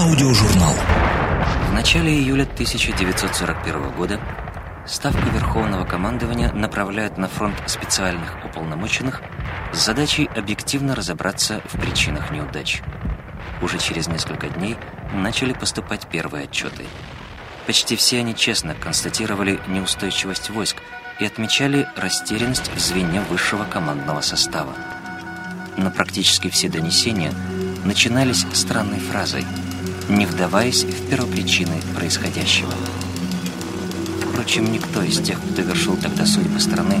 Аудиожурнал. 0.00 0.72
В 1.68 1.74
начале 1.74 2.10
июля 2.14 2.44
1941 2.44 3.90
года 3.90 4.18
Ставка 4.86 5.28
Верховного 5.28 5.84
командования 5.84 6.50
направляет 6.54 7.18
на 7.18 7.28
фронт 7.28 7.54
специальных 7.66 8.34
уполномоченных 8.42 9.20
с 9.74 9.84
задачей 9.84 10.30
объективно 10.34 10.94
разобраться 10.94 11.60
в 11.66 11.78
причинах 11.78 12.30
неудач. 12.30 12.80
Уже 13.60 13.76
через 13.76 14.08
несколько 14.08 14.48
дней 14.48 14.78
начали 15.12 15.52
поступать 15.52 16.06
первые 16.06 16.44
отчеты. 16.44 16.86
Почти 17.66 17.94
все 17.94 18.20
они 18.20 18.34
честно 18.34 18.74
констатировали 18.74 19.60
неустойчивость 19.68 20.48
войск 20.48 20.76
и 21.18 21.26
отмечали 21.26 21.86
растерянность 21.94 22.72
в 22.74 22.78
звене 22.78 23.20
высшего 23.20 23.64
командного 23.64 24.22
состава. 24.22 24.72
Но 25.76 25.90
практически 25.90 26.48
все 26.48 26.70
донесения 26.70 27.34
начинались 27.84 28.46
странной 28.54 28.98
фразой, 28.98 29.44
не 30.10 30.26
вдаваясь 30.26 30.84
в 30.84 31.08
первопричины 31.08 31.80
происходящего. 31.94 32.74
Впрочем, 34.32 34.70
никто 34.72 35.02
из 35.02 35.18
тех, 35.20 35.40
кто 35.40 35.62
вершил 35.62 35.96
тогда 35.96 36.26
судьбы 36.26 36.60
страны, 36.60 37.00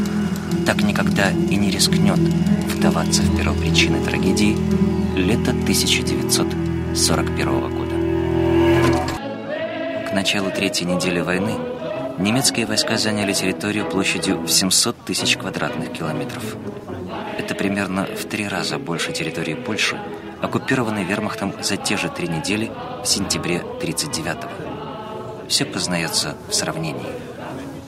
так 0.64 0.82
никогда 0.82 1.30
и 1.30 1.56
не 1.56 1.70
рискнет 1.70 2.18
вдаваться 2.18 3.22
в 3.22 3.36
первопричины 3.36 4.02
трагедии 4.04 4.56
лета 5.16 5.50
1941 5.50 7.76
года. 7.76 7.94
К 10.08 10.12
началу 10.12 10.50
третьей 10.50 10.86
недели 10.86 11.20
войны 11.20 11.54
немецкие 12.18 12.66
войска 12.66 12.96
заняли 12.96 13.32
территорию 13.32 13.88
площадью 13.88 14.40
в 14.40 14.48
700 14.48 14.96
тысяч 15.04 15.36
квадратных 15.36 15.92
километров. 15.92 16.56
Это 17.38 17.54
примерно 17.54 18.06
в 18.06 18.24
три 18.26 18.46
раза 18.46 18.78
больше 18.78 19.12
территории 19.12 19.54
Польши, 19.54 19.98
оккупированной 20.42 21.04
вермахтом 21.04 21.54
за 21.62 21.76
те 21.76 21.96
же 21.96 22.08
три 22.08 22.28
недели 22.28 22.70
в 23.02 23.06
сентябре 23.06 23.58
1939 23.58 24.42
года. 24.42 24.70
Все 25.48 25.64
познается 25.64 26.36
в 26.48 26.54
сравнении. 26.54 27.08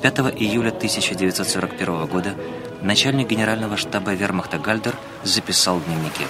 5 0.03 0.19
июля 0.37 0.71
1941 0.71 2.07
года 2.07 2.35
начальник 2.81 3.29
генерального 3.29 3.77
штаба 3.77 4.15
вермахта 4.15 4.59
Гальдер 4.59 4.97
записал 5.23 5.79
в 5.79 5.85
дневнике. 5.85 6.27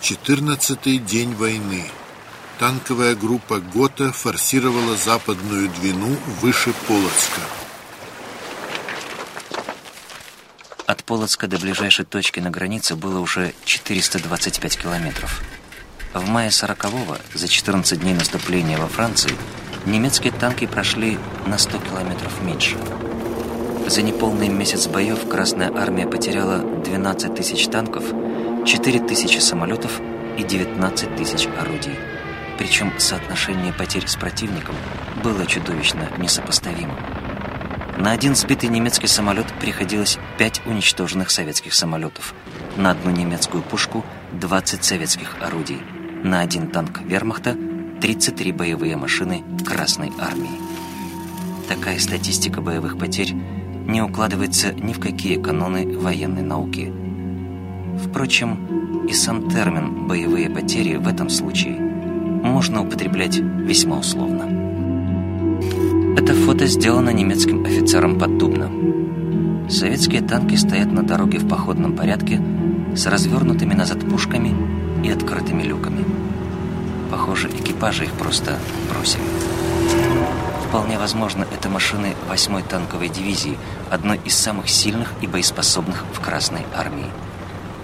14 0.00 1.04
день 1.04 1.34
войны. 1.34 1.84
Танковая 2.58 3.14
группа 3.14 3.60
ГОТА 3.60 4.12
форсировала 4.12 4.96
западную 4.96 5.68
Двину 5.80 6.16
выше 6.40 6.72
Полоцка. 6.86 7.40
От 10.88 11.04
Полоцка 11.04 11.48
до 11.48 11.58
ближайшей 11.58 12.06
точки 12.06 12.40
на 12.40 12.48
границе 12.48 12.96
было 12.96 13.20
уже 13.20 13.52
425 13.66 14.78
километров. 14.78 15.42
В 16.14 16.26
мае 16.26 16.48
40-го, 16.48 17.18
за 17.34 17.46
14 17.46 18.00
дней 18.00 18.14
наступления 18.14 18.78
во 18.78 18.88
Франции, 18.88 19.30
немецкие 19.84 20.32
танки 20.32 20.66
прошли 20.66 21.18
на 21.44 21.58
100 21.58 21.78
километров 21.80 22.40
меньше. 22.40 22.78
За 23.86 24.00
неполный 24.00 24.48
месяц 24.48 24.86
боев 24.86 25.28
Красная 25.28 25.70
Армия 25.76 26.06
потеряла 26.06 26.60
12 26.60 27.34
тысяч 27.34 27.66
танков, 27.66 28.04
4 28.64 29.00
тысячи 29.00 29.40
самолетов 29.40 30.00
и 30.38 30.42
19 30.42 31.16
тысяч 31.16 31.48
орудий. 31.60 31.98
Причем 32.56 32.98
соотношение 32.98 33.74
потерь 33.74 34.08
с 34.08 34.16
противником 34.16 34.74
было 35.22 35.44
чудовищно 35.44 36.08
несопоставимым. 36.16 36.96
На 37.98 38.12
один 38.12 38.36
сбитый 38.36 38.68
немецкий 38.68 39.08
самолет 39.08 39.46
приходилось 39.60 40.18
5 40.38 40.62
уничтоженных 40.66 41.30
советских 41.30 41.74
самолетов, 41.74 42.32
на 42.76 42.92
одну 42.92 43.10
немецкую 43.10 43.64
пушку 43.64 44.04
20 44.34 44.84
советских 44.84 45.34
орудий, 45.42 45.80
на 46.22 46.38
один 46.38 46.70
танк 46.70 47.00
вермахта 47.00 47.56
33 48.00 48.52
боевые 48.52 48.96
машины 48.96 49.42
Красной 49.66 50.12
Армии. 50.20 50.60
Такая 51.68 51.98
статистика 51.98 52.60
боевых 52.60 52.98
потерь 52.98 53.32
не 53.32 54.00
укладывается 54.00 54.72
ни 54.72 54.92
в 54.92 55.00
какие 55.00 55.42
каноны 55.42 55.98
военной 55.98 56.42
науки. 56.42 56.92
Впрочем, 58.06 59.06
и 59.08 59.12
сам 59.12 59.50
термин 59.50 60.06
«боевые 60.06 60.48
потери» 60.48 60.94
в 60.94 61.08
этом 61.08 61.28
случае 61.28 61.80
можно 61.80 62.82
употреблять 62.82 63.38
весьма 63.38 63.98
условно. 63.98 64.57
Это 66.18 66.34
фото 66.34 66.66
сделано 66.66 67.10
немецким 67.10 67.64
офицером 67.64 68.18
под 68.18 68.38
Дубно. 68.38 69.70
Советские 69.70 70.20
танки 70.20 70.56
стоят 70.56 70.90
на 70.90 71.04
дороге 71.04 71.38
в 71.38 71.48
походном 71.48 71.94
порядке 71.94 72.42
с 72.96 73.06
развернутыми 73.06 73.72
назад 73.72 74.00
пушками 74.00 74.52
и 75.06 75.10
открытыми 75.10 75.62
люками. 75.62 76.04
Похоже, 77.12 77.48
экипажи 77.50 78.06
их 78.06 78.12
просто 78.14 78.58
бросили. 78.90 79.22
Вполне 80.66 80.98
возможно, 80.98 81.46
это 81.54 81.68
машины 81.68 82.16
8-й 82.28 82.64
танковой 82.64 83.10
дивизии, 83.10 83.56
одной 83.88 84.20
из 84.24 84.34
самых 84.34 84.68
сильных 84.68 85.12
и 85.20 85.28
боеспособных 85.28 86.04
в 86.12 86.18
Красной 86.18 86.66
армии. 86.74 87.06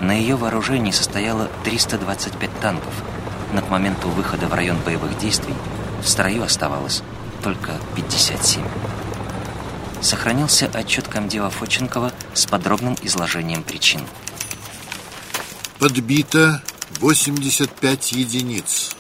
На 0.00 0.10
ее 0.10 0.34
вооружении 0.34 0.90
состояло 0.90 1.48
325 1.62 2.50
танков, 2.60 2.94
но 3.52 3.62
к 3.62 3.70
моменту 3.70 4.08
выхода 4.08 4.48
в 4.48 4.54
район 4.54 4.78
боевых 4.84 5.16
действий 5.18 5.54
в 6.02 6.08
строю 6.08 6.42
оставалось 6.42 7.04
только 7.44 7.78
57. 7.94 8.64
Сохранился 10.00 10.66
отчет 10.72 11.08
комдива 11.08 11.50
Фоченкова 11.50 12.10
с 12.32 12.46
подробным 12.46 12.96
изложением 13.02 13.62
причин. 13.62 14.00
Подбито 15.78 16.62
85 17.00 18.12
единиц. 18.12 18.96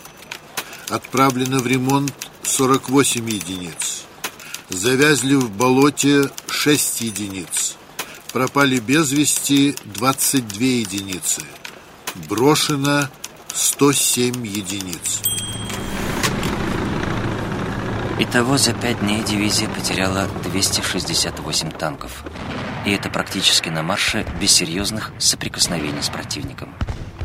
Отправлено 0.90 1.60
в 1.60 1.66
ремонт 1.66 2.12
48 2.42 3.30
единиц. 3.30 4.04
Завязли 4.68 5.36
в 5.36 5.50
болоте 5.50 6.30
6 6.46 7.00
единиц. 7.00 7.76
Пропали 8.34 8.78
без 8.78 9.10
вести 9.10 9.74
22 9.86 10.58
единицы. 10.60 11.40
Брошено 12.28 13.08
107 13.54 14.46
единиц. 14.46 15.22
Итого 18.16 18.58
за 18.58 18.72
пять 18.72 19.00
дней 19.00 19.24
дивизия 19.24 19.68
потеряла 19.68 20.28
268 20.44 21.70
танков. 21.72 22.24
И 22.86 22.92
это 22.92 23.10
практически 23.10 23.70
на 23.70 23.82
марше 23.82 24.24
без 24.40 24.52
серьезных 24.52 25.10
соприкосновений 25.18 26.00
с 26.00 26.10
противником. 26.10 26.68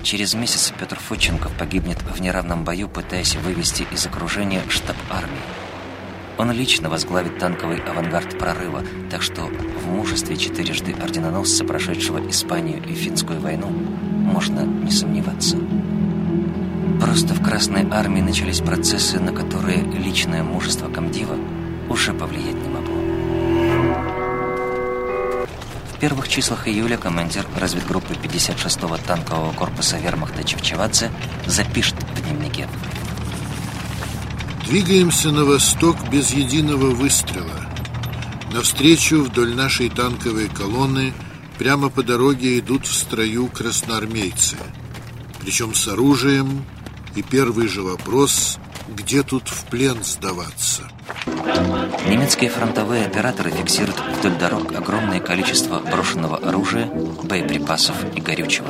Через 0.01 0.33
месяц 0.33 0.73
Петр 0.79 0.97
Фотченков 0.97 1.51
погибнет 1.53 2.01
в 2.01 2.19
неравном 2.19 2.63
бою, 2.63 2.89
пытаясь 2.89 3.35
вывести 3.35 3.85
из 3.91 4.07
окружения 4.07 4.63
штаб 4.67 4.95
армии. 5.11 5.37
Он 6.39 6.51
лично 6.51 6.89
возглавит 6.89 7.37
танковый 7.37 7.77
авангард 7.83 8.39
прорыва, 8.39 8.83
так 9.11 9.21
что 9.21 9.41
в 9.43 9.87
мужестве 9.87 10.37
четырежды 10.37 10.93
орденоносца, 10.93 11.65
прошедшего 11.65 12.27
Испанию 12.29 12.81
и 12.83 12.95
Финскую 12.95 13.39
войну, 13.39 13.67
можно 13.67 14.61
не 14.61 14.89
сомневаться. 14.89 15.57
Просто 16.99 17.33
в 17.33 17.41
Красной 17.41 17.87
армии 17.89 18.21
начались 18.21 18.59
процессы, 18.59 19.19
на 19.19 19.31
которые 19.31 19.81
личное 19.83 20.43
мужество 20.43 20.89
комдива 20.89 21.37
уже 21.89 22.13
повлиять 22.13 22.55
не 22.55 22.69
могло. 22.69 22.95
В 25.93 25.99
первых 25.99 26.29
числах 26.29 26.67
июля 26.67 26.97
командир 26.97 27.45
разведгруппы 27.55 28.13
56-го 28.13 28.97
танкового 28.97 29.51
корпуса 29.53 29.97
вермахта 29.97 30.43
Чевчевадзе 30.43 31.11
запишет 31.45 31.95
в 32.15 32.21
дневнике. 32.21 32.67
Двигаемся 34.65 35.31
на 35.31 35.45
восток 35.45 35.97
без 36.09 36.31
единого 36.31 36.91
выстрела. 36.91 37.65
Навстречу 38.53 39.23
вдоль 39.23 39.55
нашей 39.55 39.89
танковой 39.89 40.47
колонны 40.47 41.13
прямо 41.57 41.89
по 41.89 42.03
дороге 42.03 42.59
идут 42.59 42.85
в 42.85 42.93
строю 42.93 43.47
красноармейцы. 43.47 44.57
Причем 45.41 45.73
с 45.73 45.87
оружием. 45.87 46.65
И 47.15 47.21
первый 47.21 47.67
же 47.67 47.81
вопрос– 47.81 48.57
где 48.95 49.21
тут 49.21 49.47
в 49.47 49.65
плен 49.65 50.03
сдаваться? 50.03 50.83
Немецкие 52.07 52.49
фронтовые 52.49 53.05
операторы 53.05 53.51
фиксируют 53.51 54.01
вдоль 54.17 54.35
дорог 54.35 54.73
огромное 54.73 55.19
количество 55.19 55.79
брошенного 55.79 56.37
оружия, 56.37 56.87
боеприпасов 57.23 57.95
и 58.15 58.19
горючего. 58.19 58.69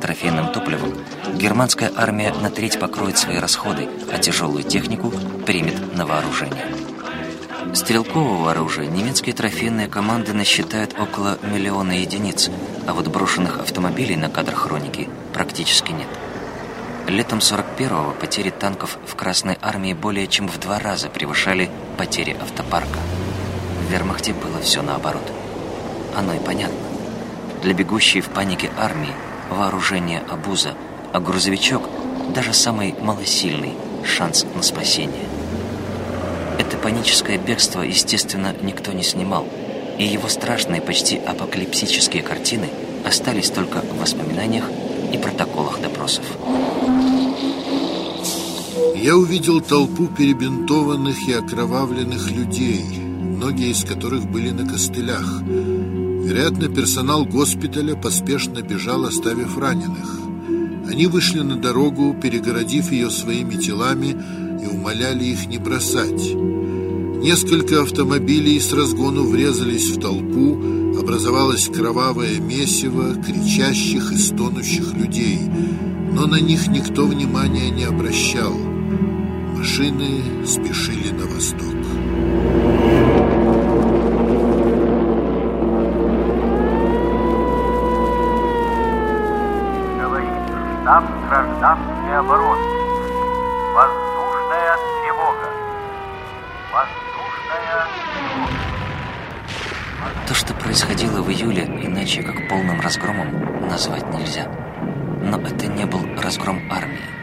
Трофейным 0.00 0.52
топливом 0.52 0.94
германская 1.34 1.92
армия 1.94 2.34
на 2.34 2.50
треть 2.50 2.80
покроет 2.80 3.18
свои 3.18 3.38
расходы, 3.38 3.88
а 4.12 4.18
тяжелую 4.18 4.64
технику 4.64 5.12
примет 5.46 5.96
на 5.96 6.06
вооружение. 6.06 6.66
Стрелкового 7.72 8.50
оружия 8.50 8.86
немецкие 8.86 9.34
трофейные 9.34 9.86
команды 9.86 10.32
насчитают 10.32 10.98
около 10.98 11.38
миллиона 11.42 11.92
единиц, 11.92 12.50
а 12.88 12.94
вот 12.94 13.06
брошенных 13.06 13.60
автомобилей 13.60 14.16
на 14.16 14.28
кадрах 14.28 14.58
хроники 14.58 15.08
практически 15.32 15.92
нет. 15.92 16.08
Летом 17.10 17.40
41-го 17.40 18.12
потери 18.12 18.50
танков 18.50 18.96
в 19.04 19.16
Красной 19.16 19.58
армии 19.60 19.94
более 19.94 20.28
чем 20.28 20.46
в 20.46 20.60
два 20.60 20.78
раза 20.78 21.08
превышали 21.08 21.68
потери 21.98 22.36
автопарка. 22.40 23.00
В 23.80 23.90
вермахте 23.90 24.32
было 24.32 24.60
все 24.60 24.80
наоборот. 24.80 25.24
Оно 26.14 26.34
и 26.34 26.38
понятно. 26.38 26.78
Для 27.64 27.74
бегущей 27.74 28.20
в 28.20 28.28
панике 28.28 28.70
армии 28.78 29.12
вооружение 29.50 30.22
обуза, 30.30 30.74
а 31.12 31.18
грузовичок 31.18 31.82
даже 32.32 32.52
самый 32.52 32.94
малосильный 33.00 33.74
шанс 34.04 34.46
на 34.54 34.62
спасение. 34.62 35.26
Это 36.60 36.76
паническое 36.76 37.38
бегство, 37.38 37.82
естественно, 37.82 38.54
никто 38.62 38.92
не 38.92 39.02
снимал, 39.02 39.48
и 39.98 40.04
его 40.04 40.28
страшные, 40.28 40.80
почти 40.80 41.16
апокалипсические 41.16 42.22
картины 42.22 42.68
остались 43.04 43.50
только 43.50 43.80
в 43.80 43.98
воспоминаниях 43.98 44.66
и 45.12 45.18
протоколах 45.18 45.80
допросов. 45.80 46.24
Я 49.02 49.16
увидел 49.16 49.62
толпу 49.62 50.08
перебинтованных 50.08 51.26
и 51.26 51.32
окровавленных 51.32 52.30
людей, 52.30 52.84
многие 53.00 53.70
из 53.70 53.82
которых 53.82 54.30
были 54.30 54.50
на 54.50 54.68
костылях. 54.68 55.40
Вероятно, 55.42 56.68
персонал 56.68 57.24
госпиталя 57.24 57.96
поспешно 57.96 58.60
бежал, 58.60 59.06
оставив 59.06 59.56
раненых. 59.56 60.20
Они 60.86 61.06
вышли 61.06 61.40
на 61.40 61.56
дорогу, 61.56 62.14
перегородив 62.20 62.92
ее 62.92 63.08
своими 63.10 63.54
телами 63.54 64.14
и 64.62 64.66
умоляли 64.66 65.24
их 65.24 65.46
не 65.46 65.56
бросать. 65.56 66.34
Несколько 66.34 67.80
автомобилей 67.80 68.60
с 68.60 68.70
разгону 68.70 69.24
врезались 69.24 69.96
в 69.96 69.98
толпу, 69.98 70.58
образовалось 71.00 71.68
кровавое 71.68 72.38
месиво 72.38 73.14
кричащих 73.14 74.12
и 74.12 74.16
стонущих 74.18 74.92
людей, 74.92 75.40
но 76.12 76.26
на 76.26 76.38
них 76.38 76.68
никто 76.68 77.06
внимания 77.06 77.70
не 77.70 77.84
обращал. 77.84 78.69
Машины 79.60 80.46
спешили 80.46 81.10
на 81.10 81.26
восток. 81.26 81.76
штаб 90.80 91.04
гражданской 91.28 92.18
обороны. 92.18 92.68
Воздушная 93.74 94.78
тревога. 94.96 95.48
Воздушная 96.72 97.84
тревога. 98.14 98.60
То, 100.26 100.32
что 100.32 100.54
происходило 100.54 101.20
в 101.20 101.30
июле, 101.30 101.64
иначе 101.82 102.22
как 102.22 102.48
полным 102.48 102.80
разгромом 102.80 103.68
назвать 103.68 104.08
нельзя. 104.14 104.46
Но 105.22 105.38
это 105.38 105.66
не 105.66 105.84
был 105.84 106.00
разгром 106.16 106.62
армии. 106.72 107.19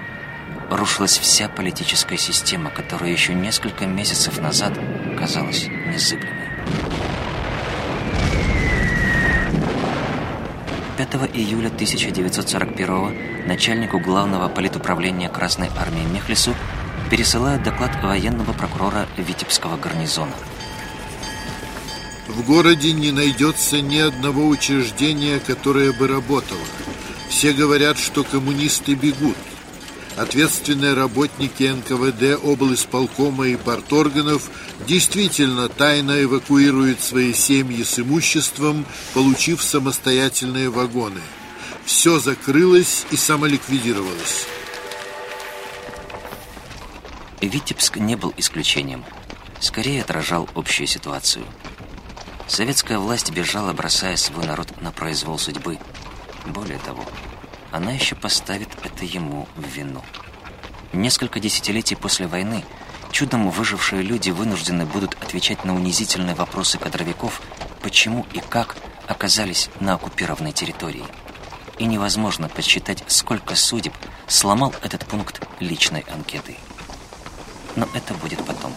Рушилась 0.70 1.18
вся 1.18 1.48
политическая 1.48 2.18
система, 2.18 2.70
которая 2.70 3.12
еще 3.12 3.34
несколько 3.34 3.86
месяцев 3.86 4.40
назад 4.40 4.74
казалась 5.18 5.68
незыблемой. 5.68 6.48
5 10.98 11.14
июля 11.34 11.68
1941 11.68 13.48
начальнику 13.48 14.00
главного 14.00 14.50
политуправления 14.50 15.30
Красной 15.30 15.70
Армии 15.78 16.04
Мехлису 16.04 16.54
пересылают 17.10 17.64
доклад 17.64 17.92
военного 18.04 18.52
прокурора 18.52 19.08
Витебского 19.16 19.78
гарнизона. 19.78 20.34
В 22.28 22.46
городе 22.46 22.92
не 22.92 23.12
найдется 23.12 23.80
ни 23.80 24.00
одного 24.00 24.46
учреждения, 24.48 25.40
которое 25.40 25.94
бы 25.94 26.08
работало. 26.08 26.60
Все 27.30 27.54
говорят, 27.54 27.98
что 27.98 28.26
коммунисты 28.26 28.96
бегут. 28.96 29.38
Ответственные 30.18 30.96
работники 30.96 31.64
НКВД, 31.64 32.44
облисполкома 32.44 33.50
и 33.50 33.56
парторганов 33.56 34.50
действительно 34.88 35.70
тайно 35.70 36.24
эвакуируют 36.24 37.02
свои 37.02 37.34
семьи 37.34 37.84
с 37.84 38.00
имуществом, 38.00 38.84
получив 39.14 39.62
самостоятельные 39.62 40.72
вагоны. 40.72 41.22
Все 41.86 42.18
закрылось 42.18 43.06
и 43.12 43.16
самоликвидировалось. 43.16 44.48
Витебск 47.40 47.98
не 47.98 48.16
был 48.16 48.34
исключением. 48.38 49.06
Скорее 49.60 50.02
отражал 50.02 50.50
общую 50.56 50.88
ситуацию. 50.88 51.46
Советская 52.48 52.98
власть 52.98 53.32
бежала, 53.32 53.72
бросая 53.72 54.18
свой 54.18 54.48
народ 54.48 54.82
на 54.82 54.92
произвол 54.92 55.38
судьбы. 55.38 55.78
Более 56.48 56.80
того, 56.80 57.06
она 57.72 57.92
еще 57.92 58.16
поставит 58.16 58.70
это 58.84 59.06
ему 59.06 59.48
в 59.56 59.66
вину. 59.68 60.04
Несколько 60.94 61.40
десятилетий 61.40 61.96
после 61.96 62.28
войны 62.28 62.64
чудом 63.12 63.50
выжившие 63.50 64.02
люди 64.02 64.30
вынуждены 64.30 64.86
будут 64.86 65.16
отвечать 65.22 65.66
на 65.66 65.76
унизительные 65.76 66.36
вопросы 66.36 66.78
кадровиков, 66.78 67.42
почему 67.82 68.26
и 68.34 68.40
как 68.40 68.78
оказались 69.08 69.70
на 69.80 69.96
оккупированной 69.96 70.52
территории. 70.52 71.04
И 71.78 71.86
невозможно 71.86 72.50
подсчитать, 72.50 73.04
сколько 73.08 73.56
судеб 73.56 73.94
сломал 74.28 74.74
этот 74.82 75.06
пункт 75.06 75.46
личной 75.60 76.02
анкеты. 76.12 76.58
Но 77.76 77.88
это 77.94 78.14
будет 78.16 78.44
потом. 78.46 78.74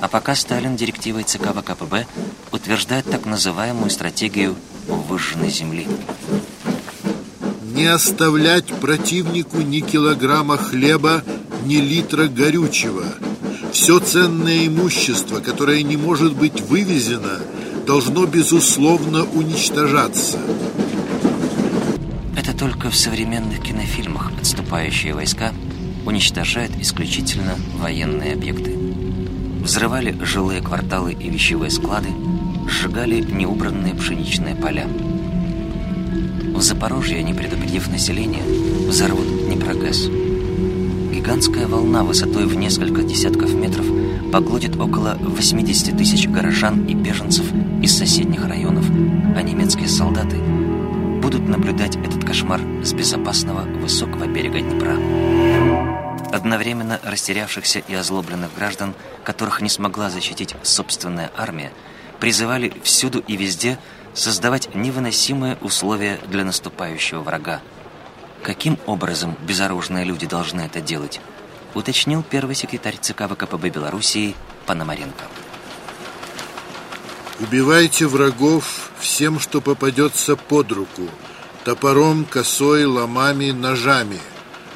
А 0.00 0.08
пока 0.08 0.34
Сталин 0.34 0.74
директивой 0.74 1.22
ЦК 1.22 1.54
ВКПБ 1.54 2.06
утверждает 2.50 3.08
так 3.08 3.24
называемую 3.24 3.90
стратегию 3.90 4.56
выжженной 4.86 5.50
земли– 5.50 5.86
не 7.72 7.86
оставлять 7.86 8.66
противнику 8.66 9.58
ни 9.58 9.80
килограмма 9.80 10.56
хлеба, 10.56 11.22
ни 11.64 11.76
литра 11.76 12.26
горючего. 12.26 13.04
Все 13.72 13.98
ценное 13.98 14.66
имущество, 14.66 15.40
которое 15.40 15.82
не 15.82 15.96
может 15.96 16.34
быть 16.34 16.60
вывезено, 16.60 17.40
должно 17.86 18.26
безусловно 18.26 19.24
уничтожаться. 19.24 20.38
Это 22.36 22.56
только 22.56 22.90
в 22.90 22.96
современных 22.96 23.62
кинофильмах 23.62 24.30
отступающие 24.40 25.14
войска 25.14 25.52
уничтожают 26.04 26.72
исключительно 26.80 27.54
военные 27.78 28.34
объекты. 28.34 28.76
Взрывали 29.62 30.16
жилые 30.24 30.60
кварталы 30.60 31.12
и 31.12 31.30
вещевые 31.30 31.70
склады, 31.70 32.08
сжигали 32.68 33.20
неубранные 33.20 33.94
пшеничные 33.94 34.56
поля. 34.56 34.86
В 36.62 36.64
Запорожье, 36.64 37.20
не 37.24 37.34
предупредив 37.34 37.88
население, 37.88 38.44
взорвут 38.86 39.26
Днепрогэс. 39.46 40.06
Гигантская 41.12 41.66
волна 41.66 42.04
высотой 42.04 42.46
в 42.46 42.54
несколько 42.54 43.02
десятков 43.02 43.52
метров 43.52 43.84
поглотит 44.30 44.76
около 44.76 45.18
80 45.20 45.98
тысяч 45.98 46.28
горожан 46.28 46.86
и 46.86 46.94
беженцев 46.94 47.46
из 47.82 47.98
соседних 47.98 48.46
районов, 48.46 48.88
а 48.88 49.42
немецкие 49.42 49.88
солдаты 49.88 50.36
будут 51.20 51.48
наблюдать 51.48 51.96
этот 51.96 52.24
кошмар 52.24 52.60
с 52.84 52.92
безопасного 52.92 53.62
высокого 53.62 54.28
берега 54.28 54.60
Днепра. 54.60 54.96
Одновременно 56.30 57.00
растерявшихся 57.02 57.80
и 57.80 57.92
озлобленных 57.92 58.54
граждан, 58.54 58.94
которых 59.24 59.62
не 59.62 59.68
смогла 59.68 60.10
защитить 60.10 60.54
собственная 60.62 61.32
армия, 61.36 61.72
призывали 62.20 62.72
всюду 62.84 63.18
и 63.18 63.36
везде 63.36 63.78
создавать 64.14 64.74
невыносимые 64.74 65.56
условия 65.60 66.18
для 66.28 66.44
наступающего 66.44 67.20
врага. 67.20 67.60
Каким 68.42 68.78
образом 68.86 69.36
безоружные 69.46 70.04
люди 70.04 70.26
должны 70.26 70.62
это 70.62 70.80
делать, 70.80 71.20
уточнил 71.74 72.22
первый 72.22 72.54
секретарь 72.54 72.96
ЦК 73.00 73.28
ВКПБ 73.28 73.70
Белоруссии 73.70 74.34
Пономаренко. 74.66 75.24
Убивайте 77.40 78.06
врагов 78.06 78.90
всем, 79.00 79.40
что 79.40 79.60
попадется 79.60 80.36
под 80.36 80.70
руку, 80.72 81.08
топором, 81.64 82.24
косой, 82.24 82.84
ломами, 82.84 83.50
ножами. 83.50 84.20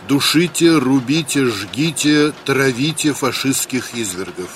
Душите, 0.09 0.77
рубите, 0.77 1.45
жгите, 1.47 2.33
травите 2.45 3.13
фашистских 3.13 3.95
извергов. 3.95 4.51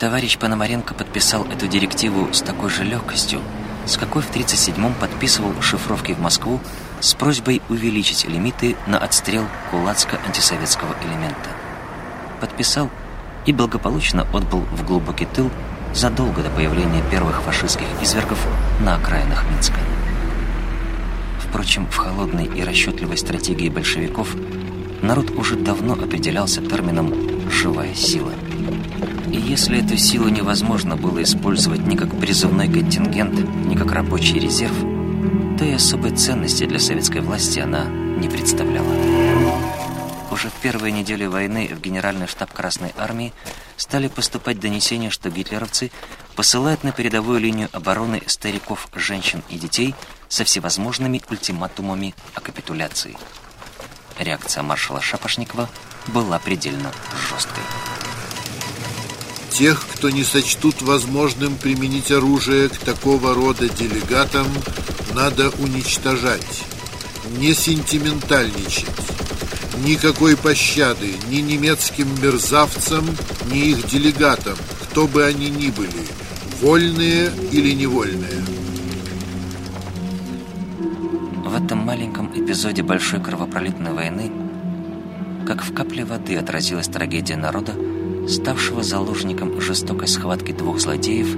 Товарищ 0.00 0.38
Пономаренко 0.38 0.94
подписал 0.94 1.44
эту 1.52 1.66
директиву 1.66 2.32
с 2.32 2.40
такой 2.40 2.70
же 2.70 2.84
легкостью, 2.84 3.42
с 3.84 3.98
какой 3.98 4.22
в 4.22 4.34
1937-м 4.34 4.94
подписывал 4.94 5.52
шифровки 5.60 6.12
в 6.12 6.20
Москву 6.20 6.58
с 7.00 7.12
просьбой 7.12 7.60
увеличить 7.68 8.24
лимиты 8.24 8.76
на 8.86 8.96
отстрел 8.96 9.44
кулацко-антисоветского 9.70 10.96
элемента. 11.02 11.50
Подписал 12.40 12.88
и 13.44 13.52
благополучно 13.52 14.22
отбыл 14.32 14.60
в 14.72 14.86
глубокий 14.86 15.26
тыл 15.26 15.50
задолго 15.92 16.42
до 16.42 16.48
появления 16.48 17.02
первых 17.10 17.42
фашистских 17.42 17.86
извергов 18.00 18.38
на 18.80 18.94
окраинах 18.94 19.44
Минска. 19.50 19.80
Впрочем, 21.40 21.86
в 21.86 21.96
холодной 21.96 22.46
и 22.46 22.64
расчетливой 22.64 23.18
стратегии 23.18 23.68
большевиков 23.68 24.34
народ 25.02 25.30
уже 25.32 25.56
давно 25.56 25.92
определялся 25.92 26.62
термином 26.62 27.50
«живая 27.50 27.94
сила». 27.94 28.32
И 29.32 29.36
если 29.36 29.84
эту 29.84 29.96
силу 29.96 30.28
невозможно 30.28 30.96
было 30.96 31.22
использовать 31.22 31.86
ни 31.86 31.94
как 31.94 32.18
призывной 32.18 32.66
контингент, 32.66 33.38
ни 33.66 33.76
как 33.76 33.92
рабочий 33.92 34.40
резерв, 34.40 34.76
то 35.56 35.64
и 35.64 35.72
особой 35.72 36.16
ценности 36.16 36.66
для 36.66 36.80
советской 36.80 37.20
власти 37.20 37.60
она 37.60 37.84
не 37.84 38.28
представляла. 38.28 38.92
Уже 40.32 40.48
в 40.48 40.54
первые 40.54 40.92
недели 40.92 41.26
войны 41.26 41.70
в 41.72 41.80
Генеральный 41.80 42.26
штаб 42.26 42.52
Красной 42.52 42.92
Армии 42.96 43.32
стали 43.76 44.08
поступать 44.08 44.58
донесения, 44.58 45.10
что 45.10 45.30
гитлеровцы 45.30 45.92
посылают 46.34 46.82
на 46.82 46.92
передовую 46.92 47.40
линию 47.40 47.68
обороны 47.72 48.22
стариков, 48.26 48.88
женщин 48.94 49.42
и 49.48 49.58
детей 49.58 49.94
со 50.28 50.44
всевозможными 50.44 51.22
ультиматумами 51.30 52.14
о 52.34 52.40
капитуляции. 52.40 53.16
Реакция 54.18 54.62
маршала 54.62 55.00
Шапошникова 55.00 55.68
была 56.08 56.38
предельно 56.38 56.90
жесткой. 57.28 57.62
Тех, 59.50 59.86
кто 59.94 60.10
не 60.10 60.24
сочтут 60.24 60.80
возможным 60.80 61.56
применить 61.56 62.10
оружие 62.10 62.68
к 62.68 62.78
такого 62.78 63.34
рода 63.34 63.68
делегатам, 63.68 64.46
надо 65.14 65.50
уничтожать, 65.58 66.64
не 67.38 67.52
сентиментальничать. 67.52 68.86
Никакой 69.84 70.36
пощады 70.36 71.14
ни 71.28 71.40
немецким 71.40 72.08
мерзавцам, 72.22 73.04
ни 73.50 73.70
их 73.70 73.86
делегатам, 73.86 74.56
кто 74.82 75.06
бы 75.06 75.24
они 75.24 75.50
ни 75.50 75.70
были, 75.70 76.06
вольные 76.60 77.30
или 77.50 77.72
невольные. 77.72 78.44
В 81.44 81.54
этом 81.54 81.78
маленьком 81.78 82.30
эпизоде 82.34 82.82
большой 82.82 83.20
кровопролитной 83.20 83.92
войны, 83.92 84.30
как 85.46 85.64
в 85.64 85.74
капле 85.74 86.04
воды 86.04 86.36
отразилась 86.36 86.86
трагедия 86.86 87.36
народа, 87.36 87.74
ставшего 88.28 88.82
заложником 88.82 89.60
жестокой 89.60 90.08
схватки 90.08 90.52
двух 90.52 90.78
злодеев, 90.80 91.36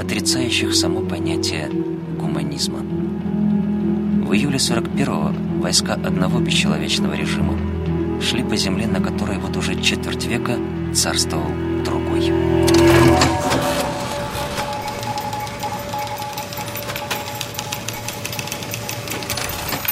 отрицающих 0.00 0.74
само 0.74 1.00
понятие 1.00 1.70
гуманизма. 2.18 2.78
В 2.78 4.32
июле 4.32 4.58
41-го 4.58 5.60
войска 5.60 5.94
одного 5.94 6.38
бесчеловечного 6.40 7.14
режима 7.14 7.58
шли 8.20 8.42
по 8.42 8.56
земле, 8.56 8.86
на 8.86 9.00
которой 9.00 9.38
вот 9.38 9.56
уже 9.56 9.80
четверть 9.80 10.26
века 10.26 10.56
царствовал 10.94 11.50
другой. 11.84 12.32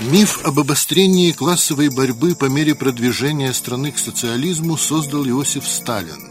Миф 0.00 0.45
об 0.45 0.61
обострении 0.61 1.33
классовой 1.33 1.88
борьбы 1.88 2.37
по 2.37 2.45
мере 2.45 2.76
продвижения 2.76 3.52
страны 3.52 3.90
к 3.90 3.99
социализму 3.99 4.76
создал 4.76 5.26
Иосиф 5.26 5.67
Сталин. 5.67 6.31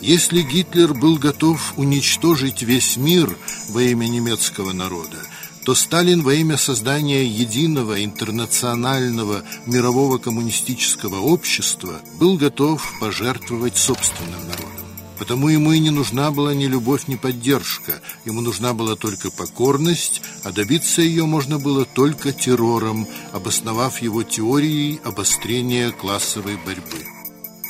Если 0.00 0.42
Гитлер 0.42 0.94
был 0.94 1.16
готов 1.16 1.74
уничтожить 1.76 2.62
весь 2.62 2.96
мир 2.96 3.38
во 3.68 3.82
имя 3.82 4.08
немецкого 4.08 4.72
народа, 4.72 5.18
то 5.64 5.76
Сталин 5.76 6.22
во 6.22 6.34
имя 6.34 6.56
создания 6.56 7.24
единого 7.24 8.04
интернационального 8.04 9.44
мирового 9.64 10.18
коммунистического 10.18 11.20
общества 11.20 12.00
был 12.18 12.36
готов 12.36 12.82
пожертвовать 13.00 13.76
собственным 13.76 14.40
народом. 14.48 14.77
Потому 15.18 15.48
ему 15.48 15.72
и 15.72 15.80
не 15.80 15.90
нужна 15.90 16.30
была 16.30 16.54
ни 16.54 16.66
любовь, 16.66 17.08
ни 17.08 17.16
поддержка. 17.16 18.00
Ему 18.24 18.40
нужна 18.40 18.72
была 18.72 18.94
только 18.94 19.30
покорность, 19.30 20.22
а 20.44 20.52
добиться 20.52 21.02
ее 21.02 21.26
можно 21.26 21.58
было 21.58 21.84
только 21.84 22.32
террором, 22.32 23.06
обосновав 23.32 24.00
его 24.00 24.22
теорией 24.22 25.00
обострения 25.04 25.90
классовой 25.90 26.56
борьбы. 26.56 27.04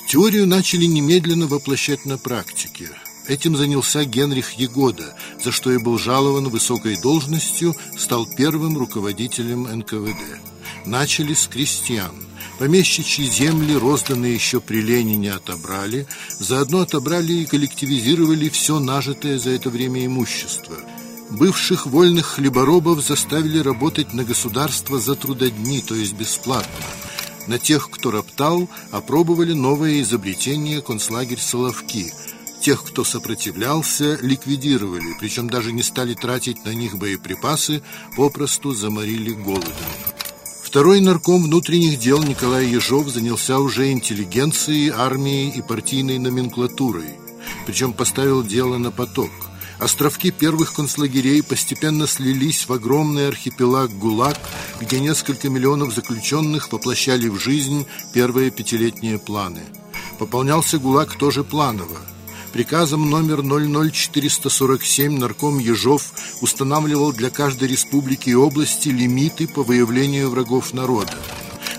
Теорию 0.09 0.47
начали 0.47 0.85
немедленно 0.85 1.47
воплощать 1.47 2.05
на 2.05 2.19
практике. 2.19 2.91
Этим 3.29 3.57
занялся 3.57 4.05
Генрих 4.05 4.53
Егода, 4.53 5.15
за 5.43 5.53
что 5.53 5.71
и 5.71 5.79
был 5.79 5.99
жалован 5.99 6.49
высокой 6.49 7.01
должностью, 7.01 7.75
стал 7.97 8.27
первым 8.27 8.79
руководителем 8.79 9.65
НКВД. 9.65 10.41
Начали 10.87 11.35
с 11.35 11.47
крестьян. 11.47 12.28
Помещичьи 12.59 13.25
земли, 13.25 13.75
розданные 13.75 14.35
еще 14.35 14.61
при 14.61 14.81
Ленине, 14.81 15.33
отобрали. 15.33 16.09
Заодно 16.41 16.81
отобрали 16.81 17.33
и 17.33 17.47
коллективизировали 17.47 18.49
все 18.49 18.81
нажитое 18.81 19.39
за 19.39 19.51
это 19.51 19.71
время 19.71 20.05
имущество. 20.05 20.77
Бывших 21.31 21.87
вольных 21.87 22.27
хлеборобов 22.27 23.07
заставили 23.07 23.59
работать 23.59 24.13
на 24.13 24.25
государство 24.25 24.99
за 24.99 25.15
трудодни, 25.15 25.81
то 25.81 25.95
есть 25.95 26.15
бесплатно. 26.15 26.85
На 27.47 27.59
тех, 27.59 27.91
кто 27.91 28.11
роптал, 28.11 28.69
опробовали 28.91 29.53
новое 29.53 30.01
изобретение 30.01 30.83
концлагерь 30.83 31.41
Соловки. 31.41 32.13
Тех, 32.61 32.83
кто 32.83 33.05
сопротивлялся, 33.05 34.19
ликвидировали, 34.21 35.17
причем 35.21 35.49
даже 35.49 35.73
не 35.73 35.85
стали 35.85 36.15
тратить 36.15 36.65
на 36.65 36.75
них 36.75 36.99
боеприпасы, 36.99 37.83
попросту 38.17 38.73
заморили 38.73 39.31
голодом. 39.31 39.73
Второй 40.69 41.01
нарком 41.01 41.45
внутренних 41.45 41.99
дел 41.99 42.23
Николай 42.23 42.67
Ежов 42.67 43.09
занялся 43.09 43.59
уже 43.59 43.91
интеллигенцией, 43.91 44.91
армией 44.91 45.49
и 45.49 45.63
партийной 45.63 46.19
номенклатурой. 46.19 47.09
Причем 47.65 47.95
поставил 47.95 48.43
дело 48.43 48.77
на 48.77 48.91
поток. 48.91 49.31
Островки 49.79 50.31
первых 50.31 50.75
концлагерей 50.75 51.43
постепенно 51.43 52.07
слились 52.07 52.69
в 52.69 52.73
огромный 52.75 53.29
архипелаг 53.29 53.91
ГУЛАГ, 53.99 54.39
где 54.83 55.01
несколько 55.01 55.49
миллионов 55.49 55.95
заключенных 55.95 56.71
воплощали 56.71 57.29
в 57.29 57.41
жизнь 57.41 57.87
первые 58.13 58.51
пятилетние 58.51 59.19
планы. 59.19 59.63
Пополнялся 60.19 60.79
ГУЛАГ 60.79 61.17
тоже 61.17 61.45
планово. 61.45 61.97
Приказом 62.53 63.11
номер 63.11 63.43
00447 63.43 65.19
нарком 65.19 65.59
Ежов 65.59 66.13
устанавливал 66.41 67.13
для 67.13 67.31
каждой 67.31 67.69
республики 67.69 68.31
и 68.31 68.35
области 68.35 68.89
лимиты 68.89 69.47
по 69.47 69.63
выявлению 69.63 70.31
врагов 70.31 70.73
народа. 70.73 71.17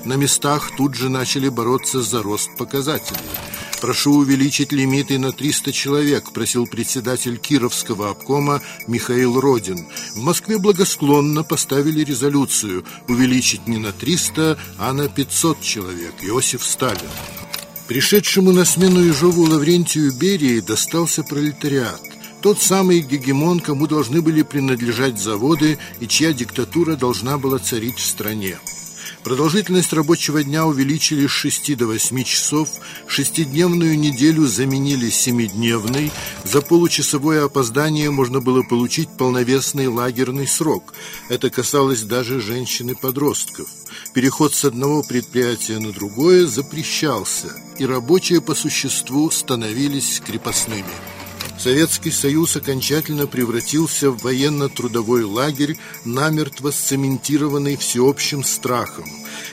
На 0.06 0.14
местах 0.14 0.72
тут 0.78 0.96
же 0.96 1.10
начали 1.10 1.50
бороться 1.50 2.02
за 2.02 2.22
рост 2.22 2.50
показателей. 2.58 3.20
«Прошу 3.82 4.16
увеличить 4.16 4.74
лимиты 4.74 5.18
на 5.18 5.32
300 5.32 5.72
человек», 5.72 6.32
просил 6.32 6.68
председатель 6.68 7.38
Кировского 7.38 8.10
обкома 8.10 8.62
Михаил 8.88 9.40
Родин. 9.40 9.88
В 10.16 10.22
Москве 10.22 10.58
благосклонно 10.58 11.44
поставили 11.44 12.04
резолюцию 12.04 12.84
увеличить 13.08 13.68
не 13.68 13.78
на 13.78 13.94
300, 13.94 14.58
а 14.78 14.94
на 14.94 15.08
500 15.08 15.62
человек. 15.62 16.14
Иосиф 16.22 16.64
Сталин. 16.66 17.10
Пришедшему 17.90 18.52
на 18.52 18.66
смену 18.66 19.00
Ежову 19.00 19.46
Лаврентию 19.46 20.14
Берии 20.14 20.60
достался 20.60 21.24
пролетариат. 21.24 22.00
Тот 22.40 22.62
самый 22.62 23.00
гегемон, 23.00 23.62
кому 23.62 23.88
должны 23.88 24.22
были 24.22 24.44
принадлежать 24.44 25.18
заводы 25.18 25.80
и 26.00 26.06
чья 26.06 26.32
диктатура 26.32 26.96
должна 26.96 27.40
была 27.40 27.58
царить 27.58 27.98
в 27.98 28.06
стране. 28.06 28.60
Продолжительность 29.24 29.92
рабочего 29.92 30.44
дня 30.44 30.66
увеличили 30.66 31.28
с 31.28 31.32
6 31.32 31.76
до 31.76 31.88
8 31.88 32.24
часов, 32.24 32.70
шестидневную 33.06 34.00
неделю 34.00 34.48
заменили 34.48 35.10
семидневной, 35.10 36.12
за 36.46 36.62
получасовое 36.62 37.44
опоздание 37.44 38.12
можно 38.12 38.40
было 38.40 38.64
получить 38.64 39.10
полновесный 39.10 39.88
лагерный 39.88 40.48
срок. 40.48 40.94
Это 41.28 41.50
касалось 41.50 42.04
даже 42.04 42.40
женщин 42.40 42.92
и 42.92 42.96
подростков. 42.96 43.68
Переход 44.14 44.54
с 44.56 44.64
одного 44.64 45.04
предприятия 45.04 45.80
на 45.80 45.92
другое 45.92 46.48
запрещался, 46.48 47.50
и 47.78 47.86
рабочие 47.86 48.40
по 48.40 48.56
существу 48.56 49.30
становились 49.32 50.22
крепостными. 50.26 50.86
Советский 51.60 52.12
Союз 52.12 52.56
окончательно 52.56 53.28
превратился 53.28 54.12
в 54.12 54.24
военно-трудовой 54.24 55.24
лагерь, 55.24 55.78
намертво 56.06 56.72
сцементированный 56.72 57.76
всеобщим 57.76 58.46
страхом. 58.46 59.04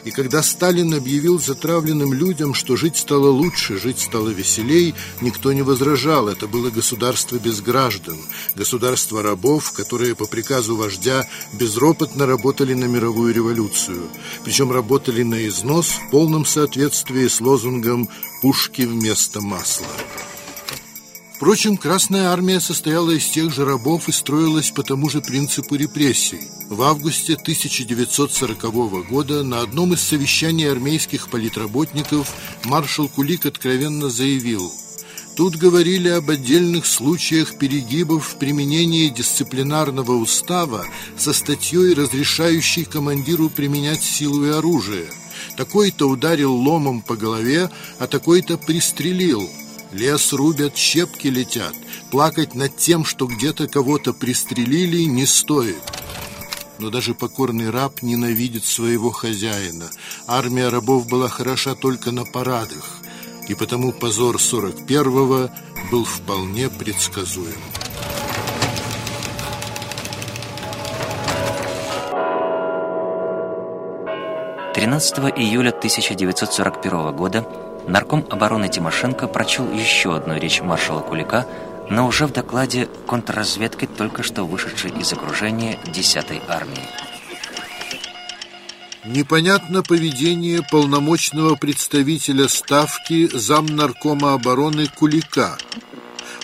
И 0.04 0.12
когда 0.12 0.40
Сталин 0.44 0.94
объявил 0.94 1.40
затравленным 1.40 2.12
людям, 2.12 2.54
что 2.54 2.76
жить 2.76 2.96
стало 2.96 3.28
лучше, 3.28 3.80
жить 3.80 3.98
стало 3.98 4.28
веселей, 4.28 4.94
никто 5.20 5.52
не 5.52 5.62
возражал. 5.62 6.28
Это 6.28 6.46
было 6.46 6.70
государство 6.70 7.38
без 7.38 7.60
граждан, 7.60 8.16
государство 8.54 9.20
рабов, 9.20 9.72
которые 9.72 10.14
по 10.14 10.26
приказу 10.26 10.76
вождя 10.76 11.26
безропотно 11.54 12.24
работали 12.24 12.74
на 12.74 12.84
мировую 12.84 13.34
революцию. 13.34 14.08
Причем 14.44 14.70
работали 14.70 15.24
на 15.24 15.44
износ 15.48 15.88
в 15.88 16.10
полном 16.12 16.46
соответствии 16.46 17.26
с 17.26 17.40
лозунгом 17.40 18.08
«пушки 18.42 18.82
вместо 18.82 19.40
масла». 19.40 19.88
Впрочем, 21.36 21.76
Красная 21.76 22.30
Армия 22.30 22.60
состояла 22.60 23.10
из 23.10 23.26
тех 23.26 23.52
же 23.52 23.66
рабов 23.66 24.08
и 24.08 24.12
строилась 24.12 24.70
по 24.70 24.82
тому 24.82 25.10
же 25.10 25.20
принципу 25.20 25.74
репрессий. 25.74 26.40
В 26.70 26.80
августе 26.80 27.34
1940 27.34 29.06
года 29.06 29.42
на 29.42 29.60
одном 29.60 29.92
из 29.92 30.00
совещаний 30.00 30.70
армейских 30.70 31.28
политработников 31.28 32.34
маршал 32.64 33.08
Кулик 33.10 33.44
откровенно 33.44 34.08
заявил 34.08 34.72
Тут 35.36 35.56
говорили 35.56 36.08
об 36.08 36.30
отдельных 36.30 36.86
случаях 36.86 37.58
перегибов 37.58 38.26
в 38.26 38.36
применении 38.36 39.10
дисциплинарного 39.10 40.12
устава 40.12 40.86
со 41.18 41.34
статьей, 41.34 41.92
разрешающей 41.92 42.86
командиру 42.86 43.50
применять 43.50 44.02
силу 44.02 44.46
и 44.46 44.50
оружие. 44.50 45.04
Такой-то 45.58 46.08
ударил 46.08 46.54
ломом 46.54 47.02
по 47.02 47.14
голове, 47.14 47.68
а 47.98 48.06
такой-то 48.06 48.56
пристрелил– 48.56 49.46
Лес 49.96 50.34
рубят, 50.34 50.76
щепки 50.76 51.28
летят. 51.28 51.74
Плакать 52.10 52.54
над 52.54 52.76
тем, 52.76 53.06
что 53.06 53.26
где-то 53.26 53.66
кого-то 53.66 54.12
пристрелили, 54.12 55.04
не 55.04 55.24
стоит. 55.24 55.80
Но 56.78 56.90
даже 56.90 57.14
покорный 57.14 57.70
раб 57.70 58.02
ненавидит 58.02 58.66
своего 58.66 59.10
хозяина. 59.10 59.88
Армия 60.26 60.68
рабов 60.68 61.08
была 61.08 61.28
хороша 61.28 61.74
только 61.74 62.10
на 62.10 62.26
парадах, 62.26 62.98
и 63.48 63.54
потому 63.54 63.90
позор 63.90 64.36
41-го 64.36 65.48
был 65.90 66.04
вполне 66.04 66.68
предсказуем. 66.68 67.62
13 74.74 75.18
июля 75.38 75.70
1941 75.70 77.16
года 77.16 77.65
нарком 77.88 78.26
обороны 78.30 78.68
Тимошенко 78.68 79.28
прочел 79.28 79.70
еще 79.72 80.16
одну 80.16 80.36
речь 80.36 80.60
маршала 80.60 81.00
Кулика, 81.00 81.46
но 81.90 82.06
уже 82.06 82.26
в 82.26 82.32
докладе 82.32 82.88
контрразведки 83.06 83.86
только 83.86 84.22
что 84.22 84.44
вышедшей 84.44 84.90
из 84.90 85.12
окружения 85.12 85.78
10-й 85.84 86.40
армии. 86.48 86.82
Непонятно 89.04 89.84
поведение 89.84 90.62
полномочного 90.62 91.54
представителя 91.54 92.48
Ставки 92.48 93.28
замнаркома 93.32 94.34
обороны 94.34 94.88
Кулика. 94.88 95.56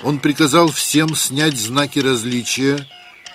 Он 0.05 0.21
приказал 0.21 0.69
всем 0.69 1.17
снять 1.17 1.59
знаки 1.59 1.99
различия, 1.99 2.87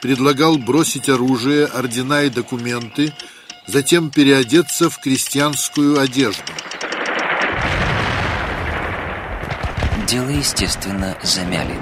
предлагал 0.01 0.57
бросить 0.57 1.09
оружие, 1.09 1.65
ордена 1.65 2.23
и 2.23 2.29
документы, 2.29 3.13
затем 3.65 4.11
переодеться 4.11 4.89
в 4.89 4.97
крестьянскую 4.99 5.99
одежду. 5.99 6.53
Дело, 10.07 10.29
естественно, 10.29 11.17
замяли. 11.21 11.77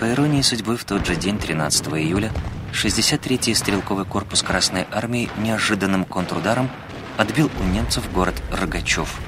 По 0.00 0.10
иронии 0.10 0.40
судьбы, 0.40 0.78
в 0.78 0.84
тот 0.86 1.06
же 1.06 1.14
день, 1.14 1.36
13 1.38 1.88
июля, 1.88 2.32
63-й 2.72 3.54
стрелковый 3.54 4.06
корпус 4.06 4.42
Красной 4.42 4.86
Армии 4.90 5.28
неожиданным 5.36 6.06
контрударом 6.06 6.70
отбил 7.18 7.50
у 7.60 7.64
немцев 7.64 8.10
город 8.10 8.42
Рогачев. 8.50 9.20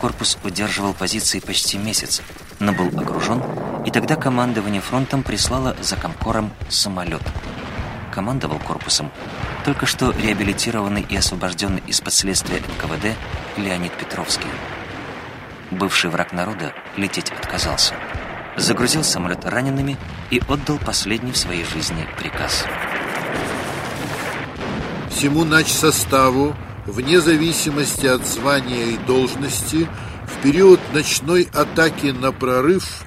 Корпус 0.00 0.36
удерживал 0.42 0.94
позиции 0.94 1.38
почти 1.38 1.78
месяц, 1.78 2.22
но 2.58 2.72
был 2.72 2.88
окружен, 2.88 3.40
и 3.86 3.92
тогда 3.92 4.16
командование 4.16 4.80
фронтом 4.80 5.22
прислало 5.22 5.76
за 5.80 5.94
Комкором 5.94 6.50
самолет. 6.68 7.22
Командовал 8.12 8.58
корпусом 8.58 9.12
только 9.64 9.86
что 9.86 10.10
реабилитированный 10.10 11.06
и 11.08 11.16
освобожденный 11.16 11.84
из-под 11.86 12.12
следствия 12.12 12.58
НКВД 12.58 13.16
Леонид 13.58 13.92
Петровский. 13.92 14.48
Бывший 15.70 16.10
враг 16.10 16.32
народа 16.32 16.72
лететь 16.96 17.30
отказался 17.30 17.94
загрузил 18.58 19.04
самолет 19.04 19.44
ранеными 19.44 19.96
и 20.30 20.40
отдал 20.48 20.78
последний 20.78 21.32
в 21.32 21.36
своей 21.36 21.64
жизни 21.64 22.06
приказ. 22.18 22.64
Всему 25.10 25.44
составу, 25.66 26.54
вне 26.86 27.20
зависимости 27.20 28.06
от 28.06 28.26
звания 28.26 28.86
и 28.86 28.98
должности, 28.98 29.88
в 30.26 30.42
период 30.42 30.80
ночной 30.92 31.48
атаки 31.54 32.06
на 32.06 32.32
прорыв 32.32 33.04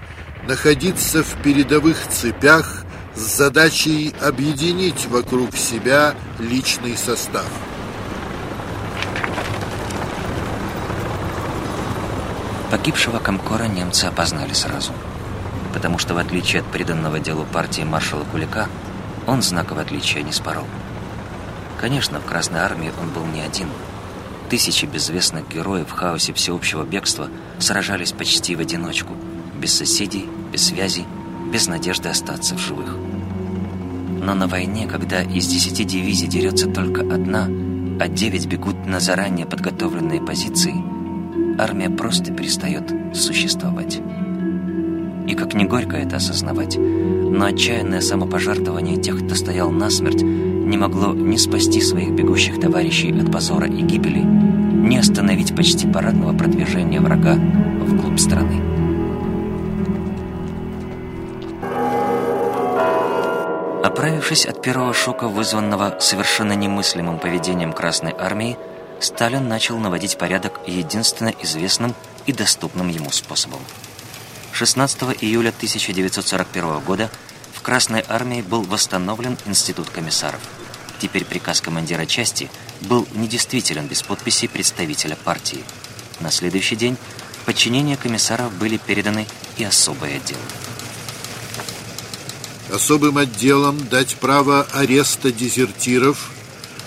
находиться 0.47 1.23
в 1.23 1.41
передовых 1.43 2.07
цепях 2.07 2.83
с 3.15 3.37
задачей 3.37 4.13
объединить 4.21 5.05
вокруг 5.05 5.55
себя 5.55 6.15
личный 6.39 6.97
состав. 6.97 7.45
Погибшего 12.71 13.19
Комкора 13.19 13.65
немцы 13.65 14.05
опознали 14.05 14.53
сразу– 14.53 14.93
потому 15.71 15.97
что 15.97 16.13
в 16.13 16.17
отличие 16.17 16.61
от 16.61 16.67
преданного 16.67 17.19
делу 17.19 17.45
партии 17.51 17.81
маршала 17.81 18.23
Кулика, 18.23 18.67
он 19.27 19.41
знаковое 19.41 19.83
отличия 19.83 20.21
не 20.21 20.31
спорол. 20.31 20.65
Конечно, 21.79 22.19
в 22.19 22.25
Красной 22.25 22.59
Армии 22.59 22.91
он 23.01 23.09
был 23.09 23.25
не 23.25 23.41
один. 23.41 23.67
Тысячи 24.49 24.85
безвестных 24.85 25.47
героев 25.47 25.87
в 25.89 25.93
хаосе 25.93 26.33
всеобщего 26.33 26.83
бегства 26.83 27.29
сражались 27.59 28.11
почти 28.11 28.55
в 28.55 28.59
одиночку, 28.59 29.13
без 29.59 29.73
соседей, 29.73 30.29
без 30.51 30.67
связи, 30.67 31.05
без 31.51 31.67
надежды 31.67 32.09
остаться 32.09 32.55
в 32.55 32.59
живых. 32.59 32.95
Но 34.21 34.35
на 34.35 34.47
войне, 34.47 34.87
когда 34.87 35.21
из 35.23 35.47
десяти 35.47 35.83
дивизий 35.83 36.27
дерется 36.27 36.67
только 36.67 37.01
одна, 37.01 37.47
а 37.99 38.07
девять 38.07 38.45
бегут 38.45 38.85
на 38.85 38.99
заранее 38.99 39.45
подготовленные 39.45 40.21
позиции, 40.21 40.75
армия 41.61 41.89
просто 41.89 42.33
перестает 42.33 42.91
существовать. 43.13 44.01
И 45.27 45.35
как 45.35 45.53
не 45.53 45.65
горько 45.65 45.95
это 45.95 46.17
осознавать, 46.17 46.77
но 46.77 47.45
отчаянное 47.45 48.01
самопожертвование 48.01 48.97
тех, 48.97 49.23
кто 49.23 49.35
стоял 49.35 49.69
насмерть, 49.69 50.21
не 50.21 50.77
могло 50.77 51.13
ни 51.13 51.37
спасти 51.37 51.79
своих 51.81 52.11
бегущих 52.11 52.59
товарищей 52.59 53.11
от 53.11 53.31
позора 53.31 53.67
и 53.67 53.81
гибели, 53.81 54.19
ни 54.19 54.97
остановить 54.97 55.55
почти 55.55 55.87
парадного 55.87 56.35
продвижения 56.35 56.99
врага 56.99 57.35
вглубь 57.35 58.19
страны. 58.19 58.61
Оправившись 63.83 64.45
от 64.45 64.61
первого 64.61 64.93
шока, 64.93 65.27
вызванного 65.27 65.97
совершенно 65.99 66.53
немыслимым 66.53 67.19
поведением 67.19 67.73
Красной 67.73 68.13
Армии, 68.17 68.57
Сталин 69.01 69.47
начал 69.47 69.77
наводить 69.77 70.17
порядок 70.17 70.59
единственно 70.65 71.33
известным 71.41 71.95
и 72.25 72.33
доступным 72.33 72.87
ему 72.89 73.11
способом– 73.11 73.59
16 74.61 75.17
июля 75.21 75.49
1941 75.49 76.79
года 76.81 77.09
в 77.53 77.61
Красной 77.61 78.03
армии 78.07 78.41
был 78.41 78.61
восстановлен 78.61 79.37
институт 79.45 79.89
комиссаров. 79.89 80.39
Теперь 80.99 81.25
приказ 81.25 81.61
командира 81.61 82.05
части 82.05 82.49
был 82.81 83.07
недействителен 83.15 83.87
без 83.87 84.03
подписи 84.03 84.47
представителя 84.47 85.15
партии. 85.15 85.63
На 86.19 86.29
следующий 86.29 86.75
день 86.75 86.95
в 87.41 87.45
подчинение 87.45 87.97
комиссаров 87.97 88.53
были 88.53 88.77
переданы 88.77 89.25
и 89.57 89.63
особые 89.63 90.17
отделы. 90.17 90.41
Особым 92.71 93.17
отделам 93.17 93.87
дать 93.89 94.15
право 94.17 94.67
ареста 94.73 95.31
дезертиров, 95.31 96.31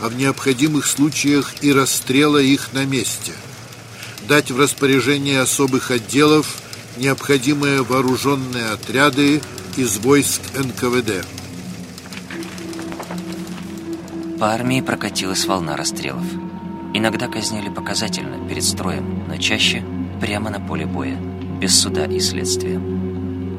а 0.00 0.08
в 0.08 0.16
необходимых 0.16 0.86
случаях 0.86 1.62
и 1.62 1.72
расстрела 1.72 2.38
их 2.38 2.72
на 2.72 2.84
месте. 2.84 3.32
Дать 4.28 4.50
в 4.50 4.58
распоряжение 4.58 5.40
особых 5.40 5.90
отделов 5.90 6.62
необходимые 6.96 7.82
вооруженные 7.82 8.70
отряды 8.70 9.42
из 9.76 9.98
войск 9.98 10.40
НКВД. 10.54 11.24
По 14.38 14.52
армии 14.52 14.80
прокатилась 14.80 15.46
волна 15.46 15.76
расстрелов. 15.76 16.24
Иногда 16.92 17.28
казнили 17.28 17.68
показательно, 17.68 18.48
перед 18.48 18.62
строем, 18.62 19.24
но 19.26 19.36
чаще 19.36 19.84
прямо 20.20 20.50
на 20.50 20.60
поле 20.60 20.86
боя, 20.86 21.16
без 21.60 21.78
суда 21.80 22.04
и 22.06 22.20
следствия. 22.20 22.80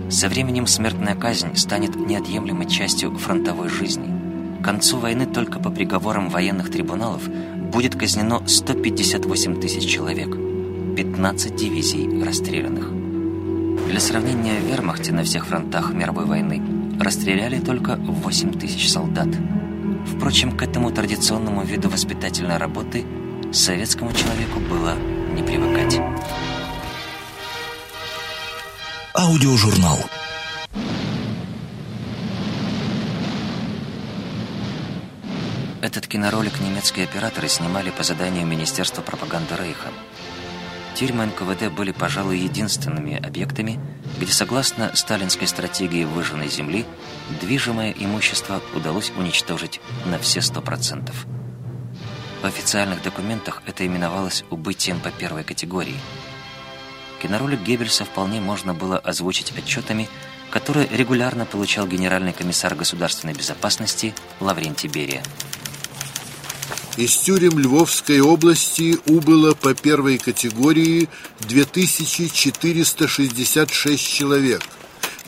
Со 0.10 0.30
временем 0.30 0.68
смертная 0.68 1.16
казнь 1.16 1.56
станет 1.56 1.96
неотъемлемой 1.96 2.70
частью 2.70 3.18
фронтовой 3.18 3.70
жизни. 3.70 4.15
Концу 4.66 4.98
войны 4.98 5.28
только 5.28 5.60
по 5.60 5.70
приговорам 5.70 6.28
военных 6.30 6.72
трибуналов 6.72 7.30
будет 7.30 7.94
казнено 7.94 8.42
158 8.48 9.62
тысяч 9.62 9.88
человек, 9.88 10.36
15 10.96 11.56
дивизий 11.56 12.24
расстрелянных. 12.24 12.90
Для 13.88 14.00
сравнения, 14.00 14.60
в 14.60 14.66
вермахте 14.66 15.12
на 15.12 15.24
всех 15.24 15.46
фронтах 15.46 15.94
мировой 15.94 16.26
войны 16.26 16.64
расстреляли 17.00 17.60
только 17.60 17.96
8 17.98 18.54
тысяч 18.54 18.92
солдат. 18.92 19.28
Впрочем, 20.08 20.58
к 20.58 20.64
этому 20.64 20.90
традиционному 20.90 21.64
виду 21.64 21.88
воспитательной 21.88 22.58
работы 22.58 23.06
советскому 23.52 24.14
человеку 24.14 24.60
было 24.62 24.96
не 25.36 25.44
привыкать. 25.44 26.02
Аудиожурнал. 29.14 30.00
Этот 35.86 36.08
киноролик 36.08 36.60
немецкие 36.62 37.06
операторы 37.06 37.48
снимали 37.48 37.92
по 37.92 38.02
заданию 38.02 38.44
Министерства 38.44 39.04
пропаганды 39.04 39.56
Рейха. 39.56 39.90
Тюрьмы 40.96 41.28
НКВД 41.28 41.72
были, 41.72 41.92
пожалуй, 41.92 42.40
единственными 42.40 43.24
объектами, 43.24 43.80
где, 44.20 44.32
согласно 44.32 44.96
сталинской 44.96 45.48
стратегии 45.48 46.04
выжженной 46.04 46.48
земли, 46.48 46.88
движимое 47.40 47.92
имущество 47.92 48.64
удалось 48.74 49.12
уничтожить 49.16 49.80
на 50.08 50.18
все 50.18 50.42
сто 50.42 50.60
процентов. 50.60 51.28
В 52.42 52.46
официальных 52.46 53.04
документах 53.04 53.62
это 53.68 53.86
именовалось 53.86 54.44
убытием 54.50 55.00
по 55.00 55.12
первой 55.12 55.44
категории. 55.44 56.00
Киноролик 57.22 57.62
Геббельса 57.62 58.06
вполне 58.06 58.42
можно 58.42 58.74
было 58.74 58.98
озвучить 58.98 59.56
отчетами, 59.56 60.10
которые 60.50 60.88
регулярно 60.88 61.46
получал 61.46 61.86
генеральный 61.86 62.34
комиссар 62.34 62.74
государственной 62.74 63.36
безопасности 63.36 64.16
Лаврентий 64.40 64.90
Берия. 64.90 65.22
Из 66.98 67.16
тюрем 67.18 67.60
Львовской 67.60 68.22
области 68.22 68.98
убыло 69.08 69.54
по 69.54 69.74
первой 69.74 70.18
категории 70.18 71.10
2466 71.42 74.02
человек, 74.02 74.62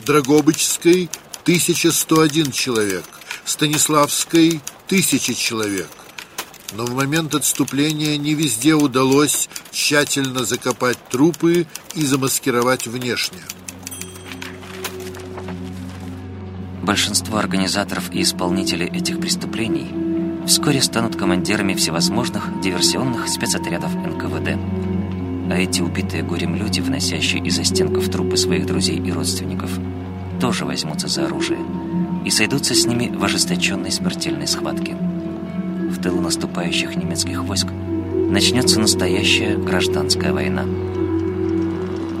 Драгобычской– 0.06 1.10
1101 1.42 2.52
человек, 2.52 3.04
Станиславской– 3.44 4.62
1000 4.86 5.34
человек. 5.34 5.90
Но 6.72 6.86
в 6.86 6.94
момент 6.94 7.34
отступления 7.34 8.16
не 8.16 8.32
везде 8.32 8.72
удалось 8.72 9.50
тщательно 9.70 10.44
закопать 10.44 10.96
трупы 11.10 11.66
и 11.94 12.06
замаскировать 12.06 12.86
внешне. 12.86 13.42
Большинство 16.82 17.36
организаторов 17.36 18.10
и 18.10 18.22
исполнителей 18.22 18.86
этих 18.86 19.20
преступлений– 19.20 19.92
вскоре 20.48 20.80
станут 20.80 21.14
командирами 21.14 21.74
всевозможных 21.74 22.60
диверсионных 22.62 23.28
спецотрядов 23.28 23.94
НКВД. 23.94 24.58
А 25.50 25.54
эти 25.54 25.82
убитые 25.82 26.22
горем 26.22 26.56
люди, 26.56 26.80
вносящие 26.80 27.44
из-за 27.44 27.64
стенков 27.64 28.08
трупы 28.08 28.36
своих 28.36 28.66
друзей 28.66 28.96
и 28.96 29.12
родственников, 29.12 29.70
тоже 30.40 30.64
возьмутся 30.64 31.06
за 31.06 31.26
оружие 31.26 31.60
и 32.24 32.30
сойдутся 32.30 32.74
с 32.74 32.86
ними 32.86 33.14
в 33.14 33.22
ожесточенной 33.22 33.92
смертельной 33.92 34.46
схватке. 34.46 34.96
В 34.96 36.00
тылу 36.02 36.20
наступающих 36.20 36.96
немецких 36.96 37.42
войск 37.42 37.68
начнется 38.30 38.80
настоящая 38.80 39.56
гражданская 39.56 40.32
война. 40.32 40.64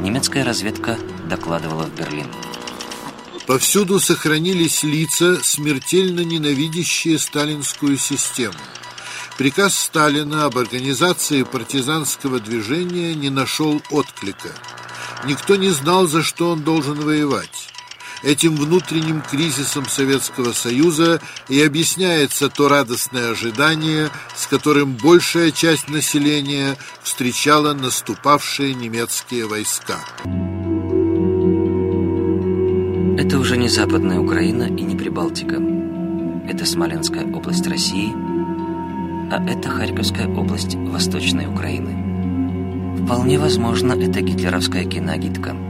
Немецкая 0.02 0.44
разведка 0.44 0.96
докладывала 1.28 1.84
в 1.84 1.94
Берлин. 1.96 2.26
Повсюду 3.48 3.98
сохранились 3.98 4.82
лица, 4.82 5.42
смертельно 5.42 6.20
ненавидящие 6.20 7.18
сталинскую 7.18 7.96
систему. 7.96 8.58
Приказ 9.38 9.74
Сталина 9.74 10.44
об 10.44 10.58
организации 10.58 11.44
партизанского 11.44 12.40
движения 12.40 13.14
не 13.14 13.30
нашел 13.30 13.80
отклика. 13.88 14.50
Никто 15.24 15.56
не 15.56 15.70
знал, 15.70 16.06
за 16.06 16.22
что 16.22 16.50
он 16.50 16.62
должен 16.62 17.00
воевать. 17.00 17.70
Этим 18.22 18.54
внутренним 18.54 19.22
кризисом 19.22 19.88
Советского 19.88 20.52
Союза 20.52 21.22
и 21.48 21.62
объясняется 21.62 22.50
то 22.50 22.68
радостное 22.68 23.30
ожидание, 23.30 24.10
с 24.36 24.46
которым 24.46 24.92
большая 24.92 25.52
часть 25.52 25.88
населения 25.88 26.76
встречала 27.02 27.72
наступавшие 27.72 28.74
немецкие 28.74 29.46
войска. 29.46 30.04
Это 33.18 33.38
уже 33.38 33.56
не 33.56 33.68
Западная 33.68 34.20
Украина 34.20 34.62
и 34.62 34.82
не 34.82 34.96
Прибалтика. 34.96 35.56
Это 36.48 36.64
Смоленская 36.64 37.26
область 37.26 37.66
России, 37.66 38.12
а 39.30 39.44
это 39.46 39.68
Харьковская 39.68 40.28
область 40.28 40.76
Восточной 40.76 41.46
Украины. 41.46 42.96
Вполне 43.04 43.38
возможно, 43.38 43.92
это 43.92 44.22
гитлеровская 44.22 44.84
киногидка– 44.84 45.54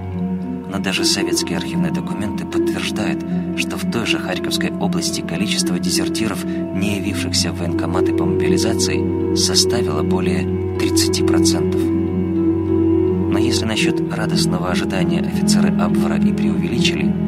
но 0.71 0.79
даже 0.79 1.05
советские 1.05 1.59
архивные 1.59 1.93
документы 1.93 2.45
подтверждают, 2.45 3.25
что 3.57 3.77
в 3.77 3.91
той 3.91 4.07
же 4.07 4.19
Харьковской 4.19 4.71
области 4.71 5.23
количество 5.23 5.79
дезертиров, 5.79 6.45
не 6.45 6.97
явившихся 6.97 7.53
в 7.53 7.59
военкоматы 7.59 8.13
по 8.15 8.25
мобилизации, 8.25 9.35
составило 9.35 10.03
более 10.03 10.43
30%. 10.43 13.31
Но 13.31 13.39
если 13.39 13.65
насчет 13.65 14.13
радостного 14.13 14.71
ожидания 14.71 15.21
офицеры 15.21 15.69
Абвара 15.79 16.17
и 16.17 16.33
преувеличили, 16.33 17.28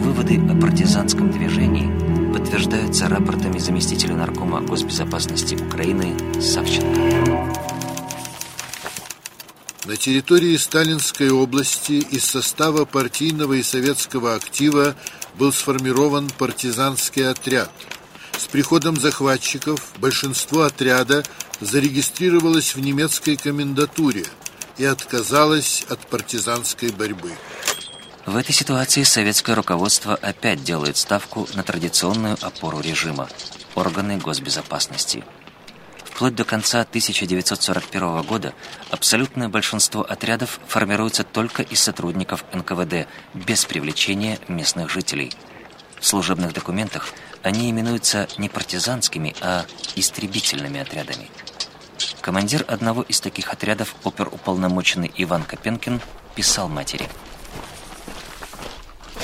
выводы 0.00 0.40
о 0.50 0.58
партизанском 0.58 1.30
движении 1.30 2.32
подтверждаются 2.32 3.08
рапортами 3.08 3.58
заместителя 3.58 4.16
наркома 4.16 4.62
госбезопасности 4.62 5.54
Украины 5.54 6.16
Савченко. 6.40 7.00
На 9.84 9.96
территории 9.96 10.56
Сталинской 10.56 11.30
области 11.30 11.92
из 11.92 12.24
состава 12.24 12.84
партийного 12.84 13.54
и 13.54 13.62
советского 13.62 14.34
актива 14.34 14.94
был 15.38 15.52
сформирован 15.52 16.30
партизанский 16.38 17.28
отряд. 17.28 17.70
С 18.38 18.46
приходом 18.46 18.96
захватчиков 18.96 19.80
большинство 19.98 20.62
отряда 20.62 21.24
зарегистрировалось 21.60 22.74
в 22.74 22.80
немецкой 22.80 23.36
комендатуре 23.36 24.24
и 24.78 24.84
отказалось 24.84 25.84
от 25.88 26.06
партизанской 26.06 26.90
борьбы. 26.90 27.32
В 28.26 28.36
этой 28.36 28.52
ситуации 28.52 29.02
советское 29.02 29.54
руководство 29.54 30.14
опять 30.14 30.62
делает 30.62 30.96
ставку 30.96 31.48
на 31.54 31.62
традиционную 31.62 32.36
опору 32.40 32.80
режима– 32.80 33.28
органы 33.74 34.18
госбезопасности– 34.18 35.24
Вплоть 36.20 36.34
до 36.34 36.44
конца 36.44 36.82
1941 36.82 38.20
года 38.24 38.52
абсолютное 38.90 39.48
большинство 39.48 40.02
отрядов 40.02 40.60
формируется 40.66 41.24
только 41.24 41.62
из 41.62 41.80
сотрудников 41.80 42.44
НКВД, 42.52 43.08
без 43.32 43.64
привлечения 43.64 44.38
местных 44.46 44.90
жителей. 44.90 45.32
В 45.98 46.06
служебных 46.06 46.52
документах 46.52 47.08
они 47.42 47.70
именуются 47.70 48.28
не 48.36 48.50
партизанскими, 48.50 49.34
а 49.40 49.64
истребительными 49.96 50.80
отрядами. 50.80 51.30
Командир 52.20 52.66
одного 52.68 53.00
из 53.00 53.18
таких 53.22 53.50
отрядов, 53.50 53.94
оперуполномоченный 54.04 55.10
Иван 55.16 55.44
Копенкин, 55.44 56.02
писал 56.34 56.68
матери. 56.68 57.08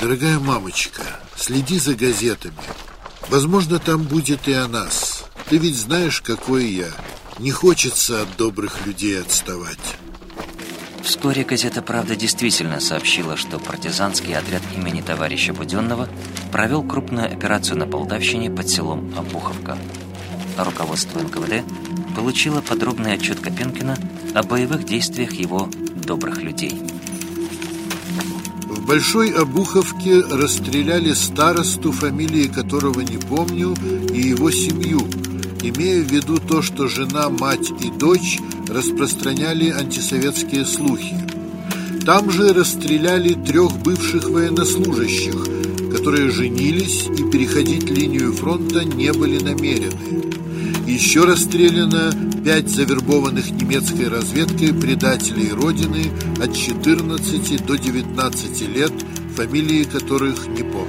«Дорогая 0.01 0.39
мамочка, 0.39 1.03
следи 1.35 1.79
за 1.79 1.95
газетами. 1.95 2.55
Возможно, 3.29 3.79
там 3.79 4.03
будет 4.03 4.47
и 4.47 4.53
о 4.53 4.67
нас». 4.67 5.17
Ты 5.49 5.59
ведь 5.59 5.77
знаешь, 5.77 6.19
какой 6.19 6.65
я. 6.65 6.89
Не 7.39 7.51
хочется 7.51 8.23
от 8.23 8.35
добрых 8.35 8.85
людей 8.85 9.21
отставать. 9.21 9.95
Вскоре 11.03 11.45
газета 11.45 11.81
«Правда» 11.81 12.17
действительно 12.17 12.81
сообщила, 12.81 13.37
что 13.37 13.57
партизанский 13.57 14.35
отряд 14.35 14.61
имени 14.75 14.99
товарища 14.99 15.53
Буденного 15.53 16.09
провел 16.51 16.83
крупную 16.83 17.31
операцию 17.31 17.77
на 17.77 17.87
Полтавщине 17.87 18.51
под 18.51 18.67
селом 18.67 19.13
Обуховка. 19.17 19.77
Руководство 20.57 21.19
НКВД 21.19 21.63
получило 22.13 22.59
подробный 22.59 23.13
отчет 23.13 23.39
Копенкина 23.39 23.97
о 24.35 24.43
боевых 24.43 24.83
действиях 24.83 25.31
его 25.31 25.69
добрых 25.95 26.41
людей. 26.41 26.81
Большой 28.87 29.31
Обуховке 29.31 30.21
расстреляли 30.21 31.13
старосту, 31.13 31.91
фамилии 31.91 32.47
которого 32.47 33.01
не 33.01 33.17
помню, 33.17 33.75
и 34.13 34.19
его 34.19 34.49
семью– 34.49 35.07
имея 35.61 36.01
в 36.01 36.11
виду 36.11 36.37
то, 36.37 36.61
что 36.61 36.87
жена, 36.87 37.29
мать 37.29 37.71
и 37.81 37.89
дочь 37.89 38.39
распространяли 38.67 39.69
антисоветские 39.69 40.65
слухи. 40.65 41.15
Там 42.05 42.31
же 42.31 42.53
расстреляли 42.53 43.33
трех 43.33 43.77
бывших 43.79 44.29
военнослужащих, 44.29 45.35
которые 45.91 46.31
женились 46.31 47.07
и 47.07 47.29
переходить 47.29 47.89
линию 47.89 48.33
фронта 48.33 48.85
не 48.85 49.11
были 49.11 49.39
намерены. 49.43 50.46
Еще 50.87 51.25
расстреляно 51.25 52.13
пять 52.45 52.69
завербованных 52.69 53.51
немецкой 53.51 54.07
разведкой 54.07 54.73
предателей 54.73 55.51
Родины 55.51 56.05
от 56.41 56.55
14 56.55 57.65
до 57.65 57.75
19 57.75 58.61
лет, 58.69 58.93
фамилии 59.35 59.83
которых 59.83 60.47
не 60.47 60.63
помню. 60.63 60.87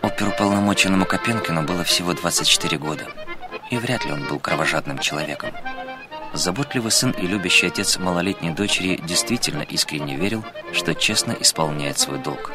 Оперуполномоченному 0.00 1.04
Копенкину 1.04 1.62
было 1.64 1.84
всего 1.84 2.14
24 2.14 2.78
года, 2.78 3.04
и 3.70 3.76
вряд 3.76 4.06
ли 4.06 4.12
он 4.12 4.26
был 4.26 4.38
кровожадным 4.38 4.98
человеком. 4.98 5.50
Заботливый 6.32 6.90
сын 6.90 7.10
и 7.12 7.26
любящий 7.26 7.66
отец 7.66 7.98
малолетней 7.98 8.50
дочери 8.50 9.00
действительно 9.02 9.62
искренне 9.62 10.16
верил, 10.16 10.44
что 10.72 10.94
честно 10.94 11.36
исполняет 11.40 11.98
свой 11.98 12.18
долг. 12.18 12.52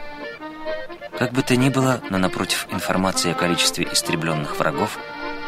Как 1.18 1.34
бы 1.34 1.42
то 1.42 1.56
ни 1.56 1.70
было, 1.70 2.02
но 2.10 2.18
напротив 2.18 2.68
информации 2.72 3.32
о 3.32 3.36
количестве 3.36 3.88
истребленных 3.92 4.58
врагов 4.58 4.98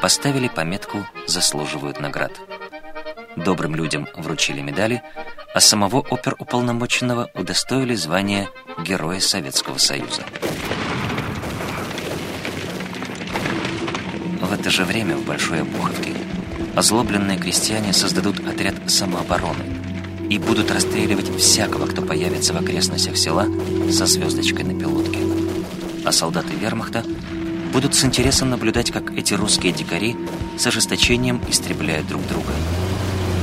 поставили 0.02 0.48
пометку 0.48 1.06
«Заслуживают 1.28 2.00
наград». 2.00 2.34
Добрым 3.36 3.76
людям 3.76 4.08
вручили 4.16 4.62
медали, 4.62 5.02
а 5.54 5.60
самого 5.60 6.00
оперуполномоченного 6.00 7.30
удостоили 7.34 7.96
звания 7.96 8.50
Героя 8.80 9.20
Советского 9.20 9.78
Союза. 9.78 10.24
В 14.42 14.54
это 14.54 14.70
же 14.70 14.84
время 14.84 15.16
в 15.16 15.26
Большой 15.26 15.62
Обуховке 15.62 16.14
озлобленные 16.76 17.38
крестьяне 17.38 17.94
создадут 17.94 18.40
отряд 18.48 18.76
самообороны 18.88 19.64
и 20.30 20.40
будут 20.40 20.72
расстреливать 20.72 21.36
всякого, 21.38 21.86
кто 21.86 22.02
появится 22.02 22.54
в 22.54 22.58
окрестностях 22.58 23.18
села 23.18 23.48
со 23.92 24.06
звездочкой 24.06 24.64
на 24.64 24.80
пилотке. 24.80 25.20
А 26.06 26.12
солдаты 26.12 26.54
вермахта 26.54 27.04
будут 27.72 27.96
с 27.96 28.04
интересом 28.04 28.50
наблюдать, 28.50 28.92
как 28.92 29.12
эти 29.18 29.34
русские 29.34 29.74
дикари 29.74 30.16
с 30.58 30.66
ожесточением 30.66 31.42
истребляют 31.50 32.08
друг 32.08 32.26
друга. 32.28 32.54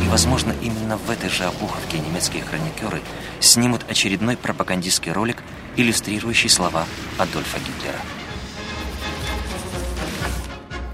И, 0.05 0.09
возможно, 0.09 0.55
именно 0.63 0.97
в 0.97 1.11
этой 1.11 1.31
же 1.31 1.45
Обуховке 1.45 1.99
немецкие 1.99 2.43
хроникеры 2.43 3.01
снимут 3.41 3.85
очередной 3.89 4.37
пропагандистский 4.37 5.13
ролик, 5.13 5.43
иллюстрирующий 5.77 6.49
слова 6.49 6.87
Адольфа 7.19 7.59
Гитлера. 7.59 8.20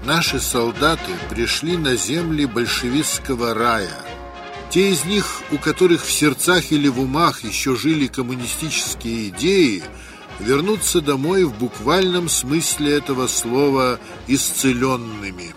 Наши 0.07 0.39
солдаты 0.39 1.11
пришли 1.29 1.75
на 1.75 1.97
земли 1.97 2.45
большевистского 2.45 3.53
рая. 3.53 3.91
Те 4.69 4.91
из 4.91 5.03
них, 5.03 5.41
у 5.51 5.57
которых 5.57 6.05
в 6.05 6.09
сердцах 6.09 6.71
или 6.71 6.87
в 6.87 7.01
умах 7.01 7.43
еще 7.43 7.75
жили 7.75 8.07
коммунистические 8.07 9.27
идеи, 9.27 9.83
вернутся 10.39 11.01
домой 11.01 11.43
в 11.43 11.53
буквальном 11.59 12.29
смысле 12.29 12.93
этого 12.93 13.27
слова 13.27 13.99
исцеленными. 14.27 15.53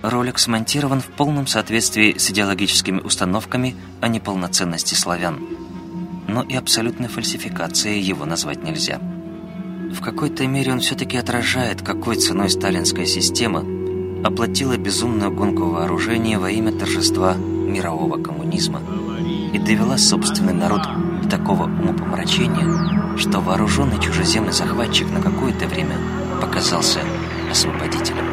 Ролик 0.00 0.38
смонтирован 0.38 1.02
в 1.02 1.08
полном 1.08 1.46
соответствии 1.46 2.16
с 2.16 2.30
идеологическими 2.30 3.00
установками 3.00 3.76
о 4.00 4.08
неполноценности 4.08 4.94
славян. 4.94 5.46
Но 6.26 6.42
и 6.42 6.54
абсолютной 6.54 7.08
фальсификацией 7.08 8.00
его 8.00 8.24
назвать 8.24 8.62
нельзя. 8.62 8.98
В 9.90 10.00
какой-то 10.02 10.46
мере 10.46 10.72
он 10.72 10.80
все-таки 10.80 11.16
отражает, 11.16 11.82
какой 11.82 12.16
ценой 12.16 12.50
сталинская 12.50 13.06
система 13.06 13.64
оплатила 14.22 14.76
безумную 14.76 15.30
гонку 15.30 15.64
вооружения 15.64 16.38
во 16.38 16.50
имя 16.50 16.72
торжества 16.72 17.34
мирового 17.34 18.22
коммунизма 18.22 18.80
и 19.52 19.58
довела 19.58 19.96
собственный 19.96 20.52
народ 20.52 20.82
до 21.22 21.28
такого 21.30 21.64
умопомрачения, 21.64 23.16
что 23.16 23.40
вооруженный 23.40 24.00
чужеземный 24.00 24.52
захватчик 24.52 25.10
на 25.10 25.22
какое-то 25.22 25.66
время 25.66 25.96
показался 26.40 27.00
освободителем. 27.50 28.26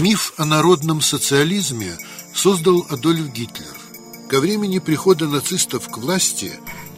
Миф 0.00 0.32
о 0.36 0.44
народном 0.44 1.00
социализме 1.00 1.96
создал 2.38 2.86
Адольф 2.88 3.32
Гитлер. 3.32 3.74
Ко 4.28 4.38
времени 4.38 4.78
прихода 4.78 5.26
нацистов 5.26 5.88
к 5.88 5.98
власти 5.98 6.52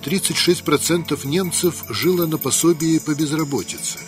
36% 0.05 1.26
немцев 1.26 1.83
жило 1.88 2.26
на 2.26 2.37
пособии 2.37 2.98
по 2.98 3.14
безработице. 3.14 3.98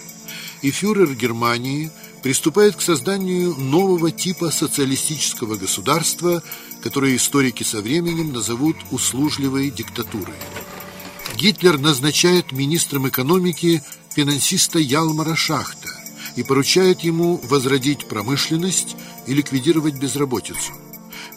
И 0.60 0.70
фюрер 0.70 1.14
Германии 1.14 1.90
приступает 2.22 2.76
к 2.76 2.82
созданию 2.82 3.54
нового 3.54 4.10
типа 4.10 4.50
социалистического 4.50 5.56
государства, 5.56 6.42
которое 6.82 7.16
историки 7.16 7.62
со 7.62 7.80
временем 7.80 8.34
назовут 8.34 8.76
услужливой 8.90 9.70
диктатурой. 9.70 10.36
Гитлер 11.36 11.78
назначает 11.78 12.52
министром 12.52 13.08
экономики 13.08 13.82
финансиста 14.14 14.78
Ялмара 14.78 15.34
Шахта 15.34 15.88
и 16.36 16.42
поручает 16.42 17.00
ему 17.00 17.40
возродить 17.44 18.06
промышленность 18.06 18.96
и 19.26 19.32
ликвидировать 19.32 19.94
безработицу. 19.94 20.72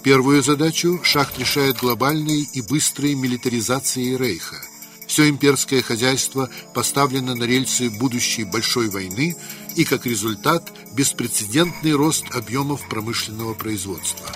Первую 0.05 0.43
задачу 0.43 0.99
Шахт 1.01 1.39
решает 1.39 1.77
глобальной 1.77 2.47
и 2.53 2.61
быстрой 2.61 3.15
милитаризацией 3.15 4.17
Рейха. 4.17 4.61
Все 5.07 5.27
имперское 5.27 5.81
хозяйство 5.81 6.47
поставлено 6.75 7.33
на 7.33 7.45
рельсы 7.45 7.89
будущей 7.89 8.43
большой 8.43 8.89
войны 8.89 9.35
и, 9.75 9.83
как 9.83 10.05
результат, 10.05 10.71
беспрецедентный 10.93 11.93
рост 11.93 12.23
объемов 12.35 12.87
промышленного 12.87 13.55
производства. 13.55 14.27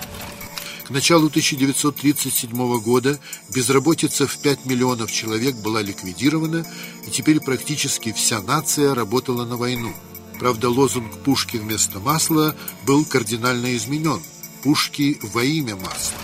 К 0.88 0.90
началу 0.90 1.28
1937 1.28 2.80
года 2.80 3.20
безработица 3.54 4.26
в 4.26 4.36
5 4.38 4.66
миллионов 4.66 5.12
человек 5.12 5.54
была 5.54 5.82
ликвидирована, 5.82 6.66
и 7.06 7.12
теперь 7.12 7.38
практически 7.38 8.10
вся 8.10 8.42
нация 8.42 8.92
работала 8.92 9.44
на 9.44 9.56
войну. 9.56 9.94
Правда, 10.40 10.68
лозунг 10.68 11.18
«Пушки 11.18 11.58
вместо 11.58 12.00
масла» 12.00 12.56
был 12.84 13.04
кардинально 13.04 13.76
изменен– 13.76 14.20
пушки 14.62 15.18
во 15.22 15.42
имя 15.42 15.76
масла. 15.76 16.18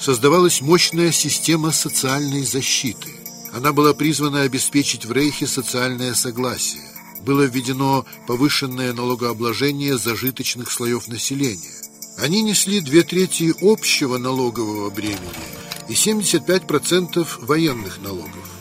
Создавалась 0.00 0.60
мощная 0.60 1.12
система 1.12 1.72
социальной 1.72 2.44
защиты. 2.44 3.10
Она 3.52 3.72
была 3.72 3.94
призвана 3.94 4.42
обеспечить 4.42 5.04
в 5.04 5.12
Рейхе 5.12 5.46
социальное 5.46 6.14
согласие. 6.14 6.82
Было 7.22 7.42
введено 7.42 8.06
повышенное 8.26 8.92
налогообложение 8.92 9.98
зажиточных 9.98 10.70
слоев 10.70 11.08
населения. 11.08 11.74
Они 12.16 12.42
несли 12.42 12.80
две 12.80 13.02
трети 13.02 13.54
общего 13.60 14.18
налогового 14.18 14.90
бремени 14.90 15.18
и 15.88 15.92
75% 15.92 17.26
военных 17.44 17.98
налогов. 17.98 18.57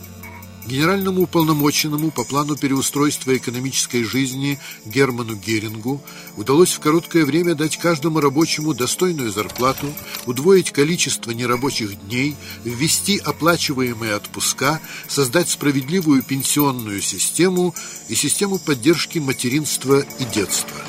Генеральному 0.67 1.21
уполномоченному 1.21 2.11
по 2.11 2.25
плану 2.25 2.57
переустройства 2.57 3.37
экономической 3.37 4.03
жизни 4.03 4.59
Герману 4.85 5.35
Герингу 5.35 6.01
удалось 6.35 6.73
в 6.73 6.81
короткое 6.81 7.23
время 7.23 7.55
дать 7.55 7.77
каждому 7.77 8.19
рабочему 8.19 8.73
достойную 8.73 9.31
зарплату, 9.31 9.87
удвоить 10.25 10.71
количество 10.71 11.31
нерабочих 11.31 11.97
дней, 12.07 12.35
ввести 12.65 13.17
оплачиваемые 13.17 14.15
отпуска, 14.15 14.81
создать 15.07 15.49
справедливую 15.49 16.21
пенсионную 16.21 17.01
систему 17.01 17.73
и 18.09 18.15
систему 18.15 18.59
поддержки 18.59 19.19
материнства 19.19 20.01
и 20.19 20.25
детства. 20.25 20.81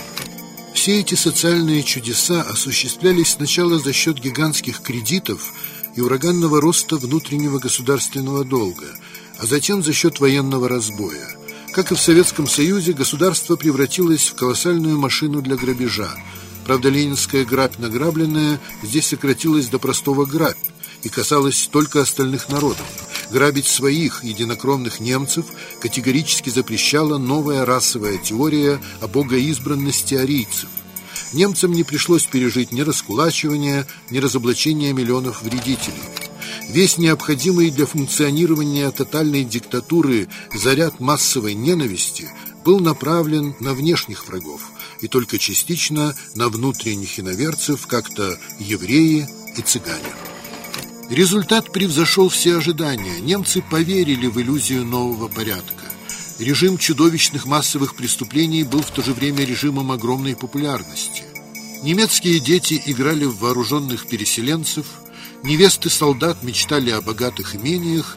Все 0.75 0.99
эти 0.99 1.14
социальные 1.14 1.85
чудеса 1.85 2.43
осуществлялись 2.43 3.31
сначала 3.31 3.79
за 3.79 3.93
счет 3.93 4.19
гигантских 4.19 4.83
кредитов 4.83 5.53
и 5.95 6.01
ураганного 6.01 6.61
роста 6.61 6.97
внутреннего 6.97 7.61
государственного 7.61 8.45
долга– 8.45 8.87
а 9.38 9.46
затем 9.46 9.83
за 9.83 9.92
счет 9.92 10.20
военного 10.20 10.68
разбоя. 10.68 11.29
Как 11.72 11.92
и 11.92 11.94
в 11.94 12.01
Советском 12.01 12.48
Союзе, 12.48 12.92
государство 12.92 13.57
превратилось 13.57 14.29
в 14.29 14.35
колоссальную 14.35 14.98
машину 14.98 15.42
для 15.42 15.57
грабежа. 15.57 16.11
Правда, 16.66 16.88
ленинская 16.88 17.44
грабь 17.44 17.79
награбленная 17.79 18.61
здесь 18.83 19.07
сократилась 19.07 19.68
до 19.68 19.79
простого 19.79 20.27
грабь 20.27 20.59
и 21.03 21.09
касалась 21.09 21.68
только 21.70 22.01
остальных 22.01 22.48
народов. 22.48 22.85
Грабить 23.31 23.66
своих 23.66 24.24
единокровных 24.24 25.01
немцев 25.01 25.46
категорически 25.81 26.51
запрещала 26.51 27.18
новая 27.18 27.64
расовая 27.64 28.18
теория 28.18 28.81
о 29.01 29.07
богоизбранности 29.07 30.14
арийцев. 30.14 30.68
Немцам 31.33 31.72
не 31.72 31.85
пришлось 31.85 32.24
пережить 32.24 32.72
ни 32.72 32.81
раскулачивания, 32.81 33.87
ни 34.11 34.18
разоблачения 34.18 34.92
миллионов 34.92 35.42
вредителей. 35.42 36.28
Весь 36.68 36.98
необходимый 36.98 37.70
для 37.70 37.87
функционирования 37.87 38.90
тотальной 38.90 39.42
диктатуры 39.42 40.28
заряд 40.52 41.00
массовой 41.00 41.54
ненависти 41.54 42.28
был 42.62 42.78
направлен 42.78 43.54
на 43.59 43.72
внешних 43.72 44.28
врагов 44.28 44.70
и 45.00 45.09
только 45.09 45.38
частично 45.38 46.14
на 46.35 46.50
внутренних 46.50 47.18
иноверцев, 47.18 47.87
как-то 47.87 48.38
евреи 48.59 49.26
и 49.57 49.62
цыгане. 49.62 50.12
Результат 51.09 51.72
превзошел 51.72 52.28
все 52.28 52.59
ожидания. 52.59 53.18
Немцы 53.20 53.62
поверили 53.62 54.26
в 54.26 54.38
иллюзию 54.38 54.85
нового 54.85 55.28
порядка. 55.28 55.85
Режим 56.38 56.76
чудовищных 56.76 57.46
массовых 57.46 57.96
преступлений 57.96 58.62
был 58.62 58.83
в 58.83 58.90
то 58.90 59.02
же 59.02 59.14
время 59.14 59.46
режимом 59.46 59.90
огромной 59.90 60.37
популярности. 60.37 61.22
Немецкие 61.83 62.40
дети 62.40 62.83
играли 62.85 63.24
в 63.24 63.38
вооруженных 63.38 64.07
переселенцев– 64.07 64.85
Невесты 65.44 65.88
солдат 65.88 66.42
мечтали 66.42 66.90
о 66.90 67.01
богатых 67.01 67.55
имениях, 67.55 68.16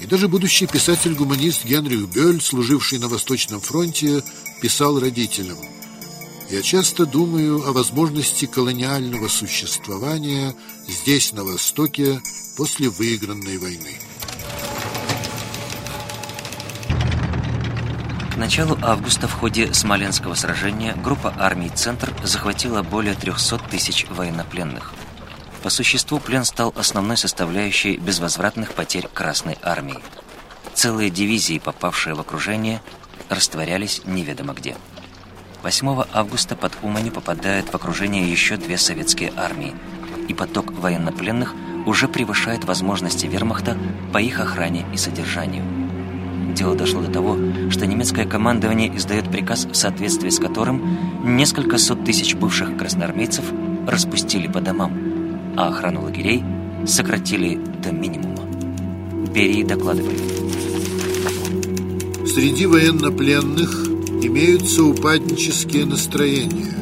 и 0.00 0.06
даже 0.06 0.28
будущий 0.28 0.66
писатель-гуманист 0.66 1.64
Генрих 1.64 2.08
Бёль, 2.08 2.40
служивший 2.40 2.98
на 2.98 3.08
Восточном 3.08 3.60
фронте, 3.60 4.22
писал 4.60 5.00
родителям 5.00 5.56
«Я 6.50 6.62
часто 6.62 7.06
думаю 7.06 7.66
о 7.66 7.72
возможности 7.72 8.44
колониального 8.44 9.28
существования 9.28 10.54
здесь, 10.86 11.32
на 11.32 11.44
Востоке, 11.44 12.20
после 12.56 12.90
выигранной 12.90 13.56
войны». 13.58 13.98
К 18.32 18.36
началу 18.36 18.78
августа 18.82 19.28
в 19.28 19.32
ходе 19.32 19.72
Смоленского 19.72 20.34
сражения 20.34 20.94
группа 20.94 21.34
армий 21.38 21.70
«Центр» 21.70 22.14
захватила 22.22 22.82
более 22.82 23.14
300 23.14 23.58
тысяч 23.70 24.06
военнопленных– 24.10 24.92
по 25.62 25.70
существу 25.70 26.18
плен 26.18 26.44
стал 26.44 26.72
основной 26.76 27.16
составляющей 27.16 27.96
безвозвратных 27.96 28.72
потерь 28.72 29.08
Красной 29.12 29.58
Армии. 29.62 29.98
Целые 30.74 31.10
дивизии, 31.10 31.58
попавшие 31.58 32.14
в 32.14 32.20
окружение, 32.20 32.80
растворялись 33.28 34.02
неведомо 34.06 34.54
где. 34.54 34.76
8 35.62 36.04
августа 36.14 36.56
под 36.56 36.72
Умани 36.82 37.10
попадает 37.10 37.68
в 37.68 37.74
окружение 37.74 38.30
еще 38.30 38.56
две 38.56 38.78
советские 38.78 39.32
армии, 39.36 39.74
и 40.28 40.32
поток 40.32 40.72
военнопленных 40.72 41.54
уже 41.86 42.08
превышает 42.08 42.64
возможности 42.64 43.26
вермахта 43.26 43.76
по 44.12 44.18
их 44.18 44.40
охране 44.40 44.86
и 44.94 44.96
содержанию. 44.96 45.64
Дело 46.54 46.74
дошло 46.74 47.02
до 47.02 47.12
того, 47.12 47.36
что 47.70 47.86
немецкое 47.86 48.26
командование 48.26 48.94
издает 48.96 49.30
приказ, 49.30 49.66
в 49.66 49.74
соответствии 49.74 50.30
с 50.30 50.38
которым 50.38 51.36
несколько 51.36 51.76
сот 51.78 52.04
тысяч 52.04 52.34
бывших 52.34 52.76
красноармейцев 52.78 53.44
распустили 53.86 54.46
по 54.46 54.60
домам, 54.60 55.09
а 55.56 55.68
охрану 55.68 56.02
лагерей 56.02 56.42
сократили 56.86 57.60
до 57.82 57.92
минимума. 57.92 58.44
Берии 59.32 59.62
докладывали. 59.62 60.18
Среди 62.26 62.66
военнопленных 62.66 63.86
имеются 64.22 64.84
упаднические 64.84 65.86
настроения, 65.86 66.72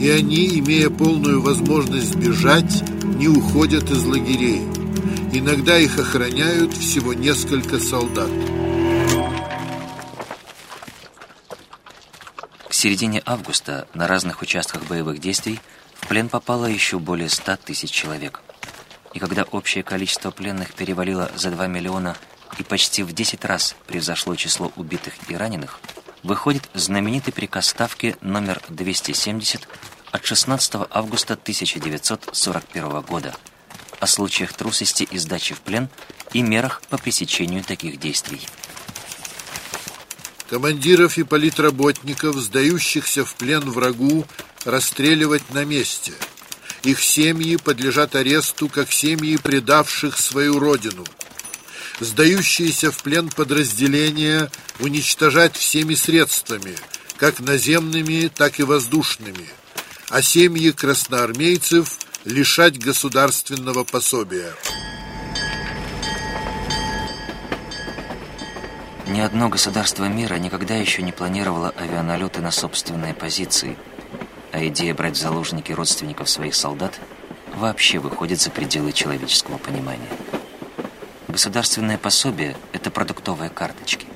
и 0.00 0.08
они, 0.10 0.58
имея 0.58 0.90
полную 0.90 1.40
возможность 1.40 2.14
бежать, 2.16 2.82
не 3.16 3.28
уходят 3.28 3.90
из 3.90 4.04
лагерей. 4.04 4.60
Иногда 5.32 5.78
их 5.78 5.98
охраняют 5.98 6.74
всего 6.74 7.14
несколько 7.14 7.78
солдат. 7.78 8.30
К 12.68 12.72
середине 12.72 13.22
августа 13.24 13.88
на 13.94 14.06
разных 14.06 14.42
участках 14.42 14.84
боевых 14.84 15.18
действий 15.20 15.60
в 16.04 16.06
плен 16.06 16.28
попало 16.28 16.66
еще 16.66 16.98
более 16.98 17.30
100 17.30 17.56
тысяч 17.64 17.90
человек. 17.90 18.42
И 19.14 19.18
когда 19.18 19.44
общее 19.44 19.82
количество 19.82 20.30
пленных 20.30 20.74
перевалило 20.74 21.30
за 21.34 21.50
2 21.50 21.66
миллиона 21.66 22.14
и 22.58 22.62
почти 22.62 23.02
в 23.02 23.12
10 23.12 23.42
раз 23.46 23.74
превзошло 23.86 24.36
число 24.36 24.70
убитых 24.76 25.14
и 25.28 25.34
раненых, 25.34 25.80
выходит 26.22 26.68
знаменитый 26.74 27.32
приказ 27.32 27.68
Ставки 27.68 28.16
номер 28.20 28.60
270 28.68 29.66
от 30.12 30.24
16 30.26 30.74
августа 30.90 31.34
1941 31.34 33.00
года 33.00 33.34
о 33.98 34.06
случаях 34.06 34.52
трусости 34.52 35.04
и 35.10 35.16
сдачи 35.16 35.54
в 35.54 35.60
плен 35.60 35.88
и 36.34 36.42
мерах 36.42 36.82
по 36.90 36.98
пресечению 36.98 37.64
таких 37.64 37.98
действий. 37.98 38.46
Командиров 40.50 41.16
и 41.16 41.22
политработников, 41.22 42.36
сдающихся 42.36 43.24
в 43.24 43.34
плен 43.36 43.70
врагу, 43.70 44.26
расстреливать 44.64 45.50
на 45.52 45.64
месте. 45.64 46.12
Их 46.82 47.02
семьи 47.02 47.56
подлежат 47.56 48.14
аресту, 48.14 48.68
как 48.68 48.92
семьи 48.92 49.36
предавших 49.36 50.18
свою 50.18 50.58
родину. 50.58 51.04
Сдающиеся 52.00 52.90
в 52.90 53.02
плен 53.02 53.28
подразделения 53.28 54.50
уничтожать 54.80 55.56
всеми 55.56 55.94
средствами, 55.94 56.76
как 57.16 57.40
наземными, 57.40 58.30
так 58.34 58.58
и 58.60 58.62
воздушными– 58.62 59.48
а 60.10 60.22
семьи 60.22 60.70
красноармейцев 60.70 61.98
лишать 62.24 62.78
государственного 62.78 63.84
пособия. 63.84 64.54
Ни 69.08 69.20
одно 69.20 69.48
государство 69.48 70.04
мира 70.04 70.36
никогда 70.36 70.76
еще 70.76 71.02
не 71.02 71.10
планировало 71.10 71.74
авианалеты 71.76 72.40
на 72.40 72.50
собственные 72.50 73.14
позиции, 73.14 73.76
а 74.54 74.64
идея 74.68 74.94
брать 74.94 75.16
в 75.16 75.20
заложники 75.20 75.72
родственников 75.72 76.30
своих 76.30 76.54
солдат 76.54 77.00
вообще 77.56 77.98
выходит 77.98 78.40
за 78.40 78.50
пределы 78.50 78.92
человеческого 78.92 79.58
понимания. 79.58 80.08
Государственное 81.26 81.98
пособие– 81.98 82.56
это 82.72 82.92
продуктовые 82.92 83.50
карточки. 83.50 84.06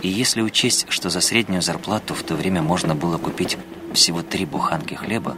И 0.00 0.08
если 0.08 0.40
учесть, 0.40 0.86
что 0.88 1.10
за 1.10 1.20
среднюю 1.20 1.60
зарплату 1.60 2.14
в 2.14 2.22
то 2.22 2.36
время 2.36 2.62
можно 2.62 2.94
было 2.94 3.18
купить 3.18 3.58
всего 3.92 4.22
три 4.22 4.46
буханки 4.46 4.94
хлеба, 4.94 5.36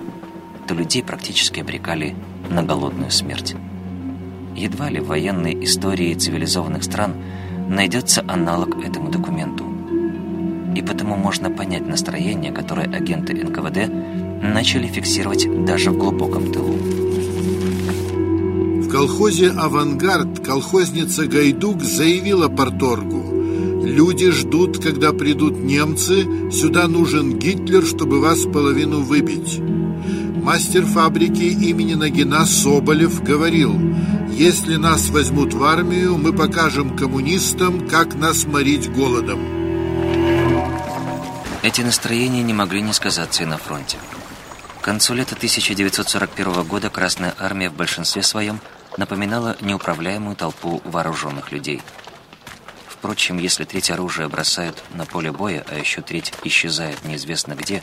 то 0.68 0.74
людей 0.74 1.02
практически 1.02 1.58
обрекали 1.58 2.14
на 2.48 2.62
голодную 2.62 3.10
смерть. 3.10 3.56
Едва 4.54 4.88
ли 4.88 5.00
в 5.00 5.08
военной 5.08 5.64
истории 5.64 6.14
цивилизованных 6.14 6.84
стран 6.84 7.16
найдется 7.68 8.24
аналог 8.28 8.84
этому 8.84 9.10
документу. 9.10 9.64
И 10.76 10.82
потому 10.82 11.16
можно 11.16 11.50
понять 11.50 11.88
настроение, 11.88 12.52
которое 12.52 12.86
агенты 12.86 13.34
НКВД 13.34 14.13
начали 14.52 14.86
фиксировать 14.86 15.46
даже 15.64 15.90
в 15.90 15.98
глубоком 15.98 16.52
тылу. 16.52 16.78
В 18.82 18.88
колхозе 18.88 19.50
«Авангард» 19.50 20.44
колхозница 20.44 21.26
Гайдук 21.26 21.82
заявила 21.82 22.48
порторгу 22.48 23.24
Люди 23.84 24.30
ждут, 24.30 24.82
когда 24.82 25.12
придут 25.12 25.62
немцы. 25.62 26.50
Сюда 26.50 26.88
нужен 26.88 27.38
Гитлер, 27.38 27.84
чтобы 27.84 28.18
вас 28.18 28.42
половину 28.42 29.02
выбить. 29.02 29.60
Мастер 29.60 30.84
фабрики 30.86 31.42
имени 31.42 31.94
Нагина 31.94 32.46
Соболев 32.46 33.22
говорил, 33.22 33.78
если 34.32 34.76
нас 34.76 35.10
возьмут 35.10 35.52
в 35.54 35.62
армию, 35.62 36.16
мы 36.16 36.32
покажем 36.32 36.96
коммунистам, 36.96 37.86
как 37.86 38.14
нас 38.14 38.46
морить 38.46 38.90
голодом. 38.90 39.38
Эти 41.62 41.82
настроения 41.82 42.42
не 42.42 42.52
могли 42.52 42.82
не 42.82 42.92
сказаться 42.92 43.42
и 43.42 43.46
на 43.46 43.58
фронте. 43.58 43.98
К 44.84 44.92
концу 44.92 45.14
лета 45.14 45.34
1941 45.34 46.62
года 46.64 46.90
Красная 46.90 47.34
Армия 47.38 47.70
в 47.70 47.74
большинстве 47.74 48.22
своем 48.22 48.60
напоминала 48.98 49.56
неуправляемую 49.62 50.36
толпу 50.36 50.82
вооруженных 50.84 51.52
людей– 51.52 51.80
Впрочем, 53.04 53.36
если 53.36 53.64
треть 53.64 53.90
оружия 53.90 54.28
бросают 54.28 54.82
на 54.94 55.04
поле 55.04 55.30
боя, 55.30 55.62
а 55.68 55.74
еще 55.74 56.00
треть 56.00 56.32
исчезает 56.42 57.04
неизвестно 57.04 57.52
где, 57.52 57.82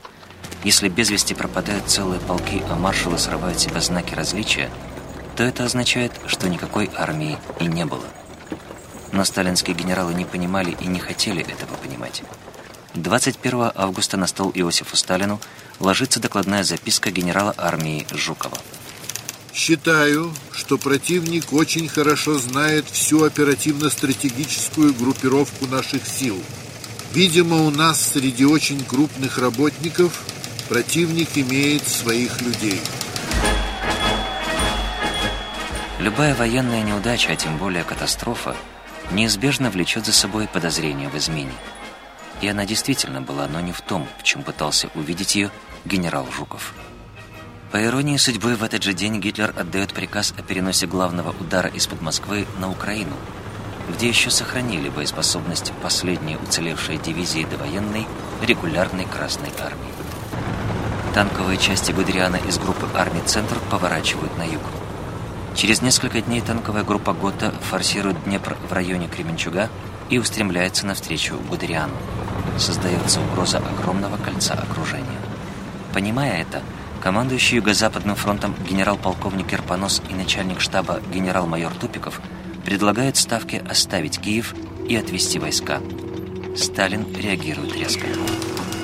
если 0.64 0.90
без 0.90 1.12
вести 1.12 1.36
пропадают 1.36 1.88
целые 1.88 2.20
полки, 2.20 2.64
а 2.72 2.76
маршалы 2.76 3.20
срывают 3.20 3.60
себя 3.60 3.82
знаки 3.82 4.16
различия, 4.16 4.72
то 5.36 5.44
это 5.44 5.64
означает, 5.64 6.12
что 6.26 6.50
никакой 6.50 6.90
армии 6.96 7.38
и 7.60 7.66
не 7.68 7.86
было. 7.86 8.06
Но 9.12 9.24
сталинские 9.24 9.76
генералы 9.76 10.16
не 10.16 10.26
понимали 10.26 10.76
и 10.80 10.88
не 10.88 11.00
хотели 11.00 11.44
этого 11.44 11.76
понимать. 11.76 12.24
21 12.94 13.72
августа 13.76 14.18
на 14.18 14.28
стол 14.28 14.52
Иосифу 14.54 14.98
Сталину 14.98 15.40
ложится 15.80 16.20
докладная 16.20 16.64
записка 16.64 17.12
генерала 17.12 17.54
армии 17.58 18.06
Жукова. 18.12 18.58
Считаю, 19.54 20.34
что 20.54 20.78
противник 20.78 21.52
очень 21.54 21.88
хорошо 21.88 22.38
знает 22.38 22.86
всю 22.90 23.24
оперативно-стратегическую 23.24 24.94
группировку 24.94 25.68
наших 25.68 26.06
сил. 26.08 26.42
Видимо, 27.14 27.58
у 27.66 27.70
нас 27.70 28.02
среди 28.14 28.46
очень 28.46 28.84
крупных 28.86 29.38
работников 29.38 30.24
противник 30.70 31.30
имеет 31.36 31.86
своих 31.88 32.42
людей. 32.42 32.80
Любая 36.00 36.34
военная 36.34 36.82
неудача, 36.82 37.34
а 37.34 37.36
тем 37.36 37.58
более 37.58 37.84
катастрофа, 37.84 38.56
неизбежно 39.12 39.70
влечет 39.70 40.06
за 40.06 40.14
собой 40.14 40.48
подозрение 40.48 41.10
в 41.10 41.18
измене. 41.18 41.52
И 42.42 42.48
она 42.48 42.66
действительно 42.66 43.22
была, 43.22 43.48
но 43.48 43.60
не 43.62 43.72
в 43.72 43.82
том, 43.82 44.08
в 44.20 44.24
чем 44.24 44.44
пытался 44.44 44.90
увидеть 44.96 45.36
ее 45.36 45.52
генерал 45.86 46.26
Жуков. 46.32 46.74
По 47.72 47.82
иронии 47.82 48.18
судьбы, 48.18 48.56
в 48.56 48.64
этот 48.64 48.84
же 48.84 48.94
день 48.94 49.22
Гитлер 49.22 49.54
отдает 49.56 49.94
приказ 49.94 50.34
о 50.38 50.42
переносе 50.42 50.88
главного 50.88 51.34
удара 51.40 51.70
из-под 51.70 52.02
Москвы 52.02 52.46
на 52.60 52.70
Украину, 52.70 53.16
где 53.90 54.10
еще 54.10 54.30
сохранили 54.30 54.90
боеспособность 54.90 55.72
последние 55.82 56.38
уцелевшие 56.38 56.98
дивизии 56.98 57.48
довоенной 57.50 58.08
регулярной 58.42 59.06
Красной 59.06 59.52
Армии. 59.60 59.94
Танковые 61.14 61.58
части 61.58 61.92
Гудериана 61.92 62.38
из 62.48 62.58
группы 62.58 62.90
армий 62.96 63.22
«Центр» 63.26 63.58
поворачивают 63.70 64.38
на 64.38 64.44
юг. 64.44 64.64
Через 65.56 65.82
несколько 65.82 66.22
дней 66.22 66.42
танковая 66.42 66.84
группа 66.84 67.14
ГОТА 67.14 67.52
форсирует 67.70 68.24
Днепр 68.24 68.58
в 68.70 68.74
районе 68.74 69.08
Кременчуга 69.08 69.70
и 70.12 70.20
устремляется 70.20 70.86
навстречу 70.86 71.40
Гудериану. 71.50 71.96
Создается 72.60 73.20
угроза 73.22 73.58
огромного 73.58 74.18
кольца 74.18 74.54
окружения. 74.54 75.08
Понимая 75.94 76.42
это, 76.42 76.62
Командующий 77.02 77.56
Юго-Западным 77.56 78.16
фронтом 78.16 78.54
генерал-полковник 78.70 79.48
Керпонос 79.48 80.04
и 80.12 80.14
начальник 80.14 80.62
штаба 80.62 81.02
генерал-майор 81.12 81.74
Тупиков 81.74 82.22
предлагают 82.64 83.18
Ставке 83.18 83.64
оставить 83.68 84.20
Киев 84.20 84.54
и 84.88 84.96
отвести 84.96 85.40
войска. 85.40 85.80
Сталин 86.56 87.08
реагирует 87.16 87.76
резко. 87.76 88.06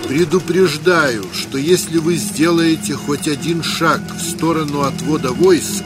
Предупреждаю, 0.07 1.25
что 1.31 1.59
если 1.59 1.99
вы 1.99 2.15
сделаете 2.15 2.95
хоть 2.95 3.27
один 3.27 3.61
шаг 3.61 4.01
в 4.15 4.19
сторону 4.19 4.81
отвода 4.81 5.31
войск, 5.31 5.83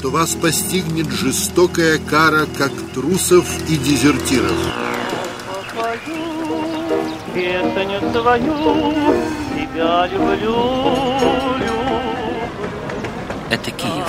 то 0.00 0.10
вас 0.10 0.34
постигнет 0.34 1.10
жестокая 1.10 1.98
кара 1.98 2.46
как 2.56 2.72
трусов 2.94 3.46
и 3.68 3.76
дезертиров. 3.76 4.56
Песню 7.34 8.12
свою 8.12 8.94
тебя 9.54 10.06
люблю, 10.06 11.58
это 13.50 13.70
Киев. 13.70 14.06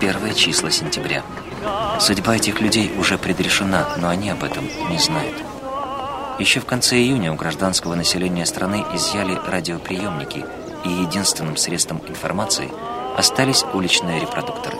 Первое 0.00 0.34
число 0.34 0.68
сентября. 0.68 1.22
Судьба 1.98 2.36
этих 2.36 2.60
людей 2.60 2.92
уже 2.98 3.16
предрешена, 3.16 3.88
но 3.96 4.08
они 4.08 4.28
об 4.28 4.44
этом 4.44 4.68
не 4.90 4.98
знают. 4.98 5.34
Еще 6.38 6.60
в 6.60 6.66
конце 6.66 6.96
июня 6.96 7.32
у 7.32 7.36
гражданского 7.36 7.94
населения 7.94 8.44
страны 8.44 8.84
изъяли 8.94 9.40
радиоприемники, 9.46 10.44
и 10.84 10.88
единственным 10.88 11.56
средством 11.56 12.02
информации 12.06 12.70
остались 13.16 13.64
уличные 13.72 14.20
репродукторы. 14.20 14.76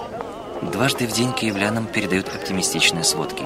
Дважды 0.62 1.07
в 1.07 1.12
день 1.12 1.33
киевлянам 1.33 1.87
передают 1.87 2.29
оптимистичные 2.29 3.04
сводки. 3.04 3.44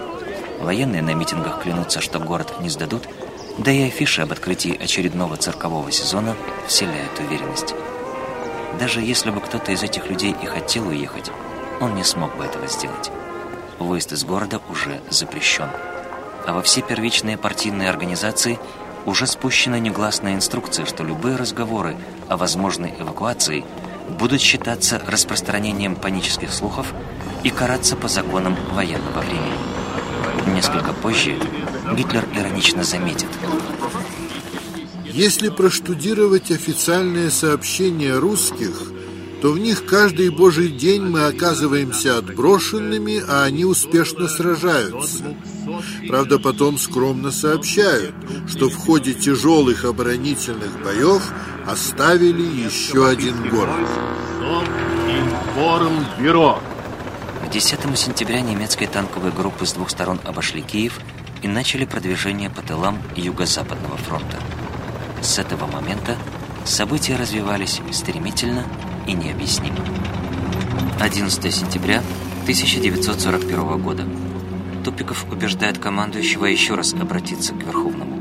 Военные 0.61 1.03
на 1.03 1.15
митингах 1.15 1.63
клянутся, 1.63 2.01
что 2.01 2.21
город 2.21 2.61
не 2.61 2.69
сдадут, 2.69 3.09
да 3.59 3.71
и 3.73 3.89
афиши 3.89 4.23
об 4.23 4.33
открытии 4.33 4.81
очередного 4.81 5.37
циркового 5.37 5.91
сезона 5.91 6.37
вселяют 6.67 7.19
уверенность. 7.19 7.75
Даже 8.79 9.01
если 9.01 9.31
бы 9.31 9.41
кто-то 9.41 9.73
из 9.73 9.83
этих 9.83 10.09
людей 10.09 10.35
и 10.41 10.47
хотел 10.47 10.89
уехать, 10.89 11.31
он 11.81 11.95
не 11.95 12.05
смог 12.05 12.37
бы 12.37 12.45
этого 12.45 12.67
сделать. 12.69 13.11
Выезд 13.79 14.13
из 14.13 14.25
города 14.25 14.61
уже 14.71 15.01
запрещен. 15.11 15.69
А 16.47 16.53
во 16.53 16.63
все 16.63 16.81
первичные 16.81 17.37
партийные 17.37 17.91
организации 17.91 18.59
уже 19.07 19.27
спущена 19.27 19.79
негласная 19.79 20.35
инструкция, 20.35 20.87
что 20.87 21.05
любые 21.05 21.37
разговоры 21.37 21.97
о 22.29 22.37
возможной 22.37 22.95
эвакуации 22.99 23.65
будут 24.11 24.41
считаться 24.41 25.01
распространением 25.07 25.97
панических 25.97 26.53
слухов 26.53 26.93
и 27.45 27.51
караться 27.51 27.97
по 27.97 28.09
законам 28.09 28.57
военного 28.73 29.21
времени. 29.21 30.55
Несколько 30.55 30.93
позже 30.93 31.37
Гитлер 31.97 32.27
иронично 32.35 32.85
заметит– 32.85 33.29
если 35.13 35.49
проштудировать 35.49 36.53
официальные 36.53 37.31
сообщения 37.31 38.17
русских, 38.17 38.93
то 39.43 39.51
в 39.51 39.59
них 39.59 39.85
каждый 39.85 40.31
божий 40.31 40.69
день 40.69 41.03
мы 41.03 41.27
оказываемся 41.27 42.19
отброшенными, 42.19 43.21
а 43.27 43.43
они 43.43 43.65
успешно 43.65 44.29
сражаются. 44.29 45.37
Правда, 46.07 46.39
потом 46.39 46.79
скромно 46.79 47.33
сообщают, 47.33 48.15
что 48.49 48.69
в 48.69 48.77
ходе 48.77 49.13
тяжелых 49.13 49.85
оборонительных 49.85 50.81
боев 50.85 51.23
оставили 51.67 52.43
еще 52.43 53.09
один 53.09 53.49
город. 53.49 53.89
К 57.45 57.51
10 57.51 57.99
сентября 57.99 58.41
немецкие 58.41 58.89
танковые 58.89 59.33
группы 59.33 59.67
с 59.67 59.73
двух 59.73 59.91
сторон 59.91 60.21
обошли 60.25 60.63
Киев 60.63 61.01
и 61.43 61.49
начали 61.49 61.85
продвижение 61.85 62.51
по 62.51 62.63
тылам 62.63 62.99
Юго-Западного 63.17 63.97
фронта. 63.97 64.39
С 65.23 65.39
этого 65.39 65.67
момента 65.67 66.17
события 66.65 67.17
развивались 67.17 67.81
стремительно 67.93 68.65
и 69.07 69.13
необъяснимо. 69.13 69.79
11 71.01 71.55
сентября 71.55 72.03
1941 72.43 73.83
года. 73.83 74.05
Тупиков 74.85 75.25
убеждает 75.31 75.79
командующего 75.79 76.47
еще 76.47 76.75
раз 76.75 76.95
обратиться 76.95 77.55
к 77.55 77.63
Верховному. 77.63 78.19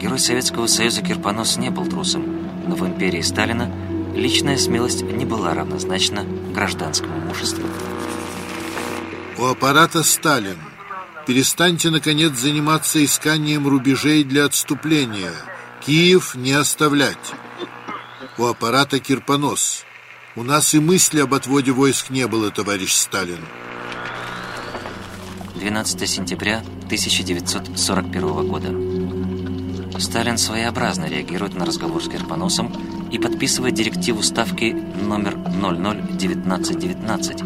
Герой 0.00 0.18
Советского 0.18 0.66
Союза 0.66 1.02
Кирпонос 1.02 1.58
не 1.58 1.70
был 1.70 1.86
трусом, 1.86 2.39
но 2.66 2.74
в 2.74 2.86
империи 2.86 3.20
Сталина 3.20 3.70
личная 4.14 4.56
смелость 4.56 5.02
не 5.02 5.24
была 5.24 5.54
равнозначна 5.54 6.24
гражданскому 6.52 7.18
мужеству. 7.20 7.64
У 9.38 9.44
аппарата 9.44 10.02
Сталин. 10.02 10.58
Перестаньте, 11.26 11.90
наконец, 11.90 12.32
заниматься 12.32 13.02
исканием 13.04 13.66
рубежей 13.68 14.24
для 14.24 14.46
отступления. 14.46 15.32
Киев 15.84 16.34
не 16.34 16.52
оставлять. 16.52 17.32
У 18.36 18.44
аппарата 18.44 18.98
Кирпонос. 18.98 19.84
У 20.36 20.42
нас 20.42 20.74
и 20.74 20.78
мысли 20.78 21.20
об 21.20 21.34
отводе 21.34 21.72
войск 21.72 22.10
не 22.10 22.26
было, 22.26 22.50
товарищ 22.50 22.92
Сталин. 22.94 23.40
12 25.54 26.08
сентября 26.08 26.62
1941 26.86 28.48
года. 28.48 28.99
Сталин 30.00 30.38
своеобразно 30.38 31.06
реагирует 31.06 31.54
на 31.54 31.66
разговор 31.66 32.02
с 32.02 32.08
Кирпоносом 32.08 32.72
и 33.12 33.18
подписывает 33.18 33.74
директиву 33.74 34.22
Ставки 34.22 34.72
номер 34.72 35.36
001919 35.36 37.42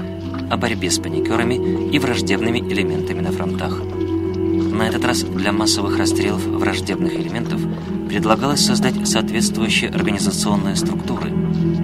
о 0.50 0.56
борьбе 0.56 0.90
с 0.90 0.98
паникерами 0.98 1.90
и 1.90 1.98
враждебными 1.98 2.60
элементами 2.60 3.20
на 3.20 3.32
фронтах. 3.32 3.82
На 3.82 4.88
этот 4.88 5.04
раз 5.04 5.22
для 5.22 5.52
массовых 5.52 5.98
расстрелов 5.98 6.44
враждебных 6.44 7.14
элементов 7.14 7.60
предлагалось 8.08 8.64
создать 8.64 9.08
соответствующие 9.08 9.90
организационные 9.90 10.76
структуры, 10.76 11.32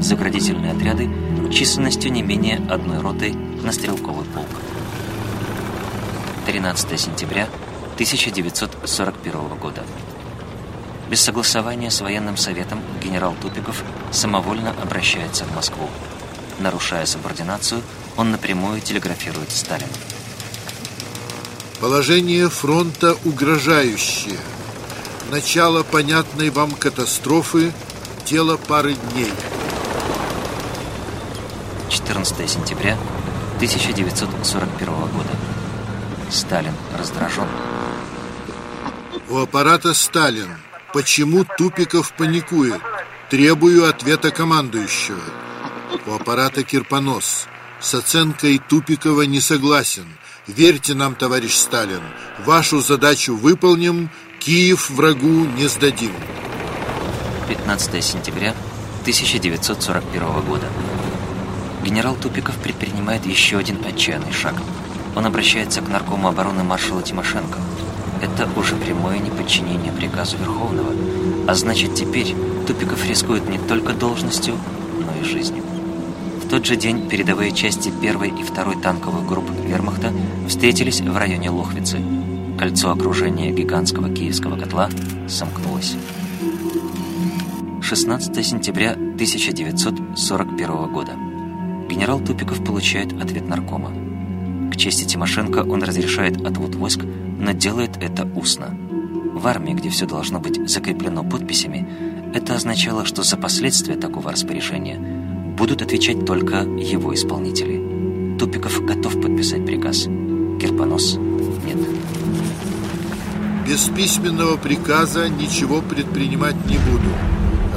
заградительные 0.01 0.73
отряды 0.73 1.11
численностью 1.51 2.13
не 2.13 2.23
менее 2.23 2.61
одной 2.69 3.01
роты 3.01 3.33
на 3.33 3.73
стрелковый 3.73 4.27
полк. 4.27 4.47
13 6.47 7.01
сентября 7.01 7.49
1941 7.95 9.59
года. 9.61 9.83
Без 11.11 11.21
согласования 11.21 11.91
с 11.91 12.01
военным 12.01 12.37
советом 12.37 12.81
генерал 13.03 13.35
Тупиков 13.43 13.83
самовольно 14.13 14.71
обращается 14.81 15.45
в 15.45 15.53
Москву. 15.57 15.91
Нарушая 16.61 17.05
субординацию, 17.05 17.83
он 18.17 18.31
напрямую 18.31 18.81
телеграфирует 18.81 19.51
Сталину. 19.51 19.91
Положение 21.81 22.49
фронта 22.49 23.17
угрожающее. 23.25 24.39
Начало 25.33 25.83
понятной 25.83 26.51
вам 26.51 26.71
катастрофы– 26.73 27.73
дело 28.27 28.57
пары 28.57 28.95
дней. 28.95 29.33
14 31.89 32.49
сентября 32.49 32.97
1941 33.57 34.87
года. 34.87 35.31
Сталин 36.31 36.75
раздражен. 36.97 37.49
У 39.29 39.39
аппарата 39.39 39.93
Сталин. 39.93 40.70
Почему 40.93 41.45
Тупиков 41.45 42.13
паникует? 42.15 42.81
Требую 43.29 43.89
ответа 43.89 44.33
командующего. 44.33 45.23
У 46.07 46.13
аппарата 46.13 46.65
Кирпонос. 46.65 47.47
С 47.81 47.95
оценкой 47.95 48.59
Тупикова 48.59 49.23
не 49.23 49.41
согласен. 49.41 50.07
Верьте 50.49 50.95
нам, 50.95 51.15
товарищ 51.15 51.55
Сталин. 51.55 52.03
Вашу 52.45 52.81
задачу 52.81 53.37
выполним, 53.37 54.11
Киев 54.41 54.91
врагу 54.91 55.45
не 55.45 55.69
сдадим. 55.69 56.13
15 57.49 58.05
сентября 58.05 58.55
1941 59.03 60.41
года. 60.43 60.67
Генерал 61.85 62.17
Тупиков 62.17 62.57
предпринимает 62.57 63.25
еще 63.27 63.59
один 63.59 63.79
отчаянный 63.87 64.33
шаг. 64.33 64.55
Он 65.15 65.25
обращается 65.25 65.83
к 65.83 65.89
наркому 65.89 66.29
обороны 66.29 66.65
маршала 66.65 67.03
Тимошенко. 67.03 67.59
Это 68.21 68.49
уже 68.57 68.77
прямое 68.77 69.19
неподчинение 69.19 69.93
приказу 69.93 70.37
Верховного, 70.37 70.93
а 71.49 71.55
значит 71.55 71.95
теперь 71.95 72.35
Тупиков 72.67 73.09
рискует 73.09 73.49
не 73.49 73.59
только 73.59 73.95
должностью, 73.95 74.55
но 74.99 75.21
и 75.21 75.25
жизнью. 75.25 75.63
В 76.45 76.49
тот 76.49 76.67
же 76.67 76.77
день 76.77 77.09
передовые 77.09 77.53
части 77.53 77.91
первой 78.03 78.29
и 78.29 78.43
второй 78.43 78.77
танковых 78.77 79.27
групп 79.27 79.49
вермахта 79.67 80.13
встретились 80.49 81.01
в 81.01 81.17
районе 81.17 81.51
Лохвицы. 81.51 81.99
Кольцо 82.59 82.91
окружения 82.91 83.53
гигантского 83.53 84.11
киевского 84.11 84.59
котла 84.59 84.91
сомкнулось. 85.29 85.95
16 87.81 88.47
сентября 88.47 88.93
1941 88.93 90.93
года. 90.93 91.13
Генерал 91.89 92.21
Тупиков 92.21 92.63
получает 92.63 93.13
ответ 93.21 93.49
наркома. 93.49 93.91
К 94.71 94.77
чести 94.77 95.05
Тимошенко 95.05 95.65
он 95.69 95.83
разрешает 95.83 96.47
отвод 96.47 96.75
войск, 96.75 97.01
но 97.41 97.53
делает 97.53 97.97
это 98.01 98.29
устно. 98.37 98.77
В 99.35 99.47
армии, 99.47 99.73
где 99.73 99.89
все 99.89 100.07
должно 100.07 100.39
быть 100.39 100.69
закреплено 100.69 101.25
подписями, 101.25 101.89
это 102.35 102.55
означало, 102.55 103.05
что 103.05 103.23
за 103.23 103.37
последствия 103.37 103.97
такого 103.97 104.31
распоряжения 104.31 104.99
будут 105.57 105.83
отвечать 105.83 106.25
только 106.27 106.59
его 106.59 107.15
исполнители. 107.15 108.37
Тупиков 108.39 108.85
готов 108.85 109.21
подписать 109.21 109.65
приказ. 109.65 110.05
Кирпонос 110.61 111.17
нет. 111.65 111.79
Без 113.67 113.89
письменного 113.89 114.57
приказа 114.57 115.29
ничего 115.29 115.81
предпринимать 115.81 116.57
не 116.67 116.77
буду. 116.77 117.11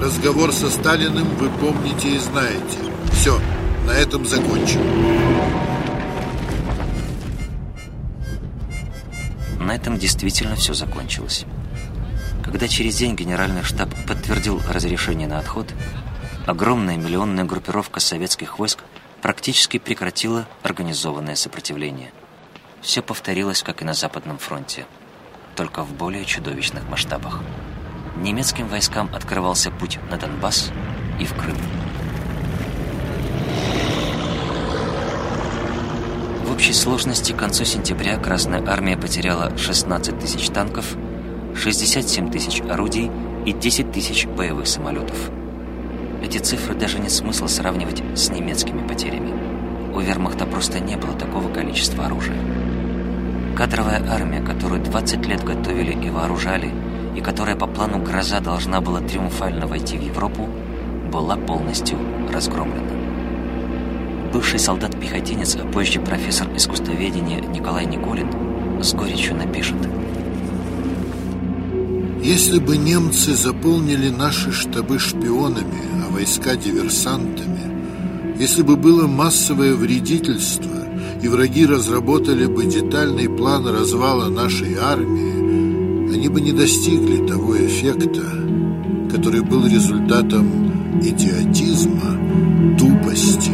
Разговор 0.01 0.51
со 0.51 0.69
Сталиным 0.69 1.27
вы 1.39 1.49
помните 1.49 2.15
и 2.15 2.19
знаете. 2.19 2.79
Все, 3.13 3.39
на 3.85 3.91
этом 3.91 4.25
закончим. 4.25 4.81
На 9.59 9.75
этом 9.75 9.97
действительно 9.97 10.55
все 10.55 10.73
закончилось. 10.73 11.45
Когда 12.43 12.67
через 12.67 12.97
день 12.97 13.15
генеральный 13.15 13.63
штаб 13.63 13.89
подтвердил 14.07 14.61
разрешение 14.69 15.27
на 15.27 15.39
отход, 15.39 15.73
огромная 16.45 16.97
миллионная 16.97 17.45
группировка 17.45 17.99
советских 17.99 18.59
войск 18.59 18.83
практически 19.21 19.79
прекратила 19.79 20.45
организованное 20.61 21.35
сопротивление. 21.35 22.11
Все 22.81 23.01
повторилось, 23.01 23.63
как 23.63 23.81
и 23.81 23.85
на 23.85 23.93
Западном 23.93 24.37
фронте, 24.37 24.85
только 25.55 25.83
в 25.83 25.93
более 25.93 26.25
чудовищных 26.25 26.87
масштабах. 26.89 27.41
Немецким 28.17 28.67
войскам 28.67 29.09
открывался 29.15 29.71
путь 29.71 29.99
на 30.11 30.17
Донбасс 30.17 30.71
и 31.19 31.25
в 31.25 31.33
Крым. 31.33 31.57
Общей 36.53 36.73
сложности 36.73 37.31
к 37.31 37.37
концу 37.37 37.65
сентября 37.65 38.15
Красная 38.17 38.63
Армия 38.67 38.95
потеряла 38.95 39.57
16 39.57 40.19
тысяч 40.19 40.49
танков, 40.49 40.95
67 41.55 42.29
тысяч 42.29 42.61
орудий 42.61 43.09
и 43.43 43.53
10 43.53 43.91
тысяч 43.91 44.27
боевых 44.27 44.67
самолетов. 44.67 45.31
Эти 46.21 46.37
цифры 46.37 46.75
даже 46.75 46.99
нет 46.99 47.11
смысла 47.11 47.47
сравнивать 47.47 48.03
с 48.15 48.29
немецкими 48.29 48.87
потерями. 48.87 49.33
У 49.95 49.99
вермахта 49.99 50.45
просто 50.45 50.79
не 50.79 50.95
было 50.95 51.13
такого 51.13 51.51
количества 51.51 52.05
оружия. 52.05 52.37
Кадровая 53.57 54.03
армия, 54.07 54.41
которую 54.41 54.83
20 54.83 55.25
лет 55.25 55.43
готовили 55.43 56.05
и 56.05 56.11
вооружали, 56.11 56.71
и 57.15 57.21
которая 57.21 57.55
по 57.55 57.65
плану 57.65 57.97
«Гроза» 57.97 58.41
должна 58.41 58.79
была 58.79 59.01
триумфально 59.01 59.65
войти 59.65 59.97
в 59.97 60.03
Европу, 60.03 60.47
была 61.11 61.35
полностью 61.35 61.97
разгромлена. 62.31 63.02
Бывший 64.33 64.57
солдат-пехотинец, 64.57 65.55
а 65.57 65.65
позже 65.67 65.99
профессор 65.99 66.47
искусствоведения 66.55 67.39
Николай 67.39 67.85
Николин 67.85 68.27
с 68.81 68.91
горечью 68.95 69.35
напишет. 69.35 69.77
Если 72.23 72.57
бы 72.57 72.77
немцы 72.77 73.35
заполнили 73.35 74.09
наши 74.09 74.51
штабы 74.51 74.97
шпионами, 74.97 75.83
а 76.03 76.11
войска 76.11 76.55
диверсантами, 76.55 78.39
если 78.39 78.63
бы 78.63 78.75
было 78.75 79.05
массовое 79.05 79.75
вредительство, 79.75 80.71
и 81.21 81.27
враги 81.27 81.67
разработали 81.67 82.47
бы 82.47 82.65
детальный 82.65 83.29
план 83.29 83.67
развала 83.67 84.29
нашей 84.29 84.75
армии, 84.81 86.11
они 86.11 86.27
бы 86.27 86.41
не 86.41 86.53
достигли 86.53 87.27
того 87.27 87.55
эффекта, 87.55 88.23
который 89.11 89.41
был 89.41 89.67
результатом 89.67 91.01
идиотизма, 91.01 92.77
тупости, 92.79 93.51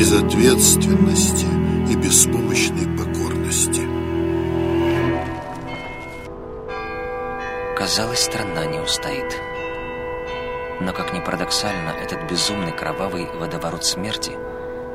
безответственности 0.00 1.44
и 1.92 1.94
беспомощной 1.94 2.86
покорности. 2.96 3.82
Казалось, 7.76 8.20
страна 8.20 8.64
не 8.64 8.78
устоит. 8.78 9.38
Но, 10.80 10.94
как 10.94 11.12
ни 11.12 11.20
парадоксально, 11.20 11.90
этот 11.90 12.30
безумный 12.30 12.72
кровавый 12.72 13.26
водоворот 13.26 13.84
смерти 13.84 14.32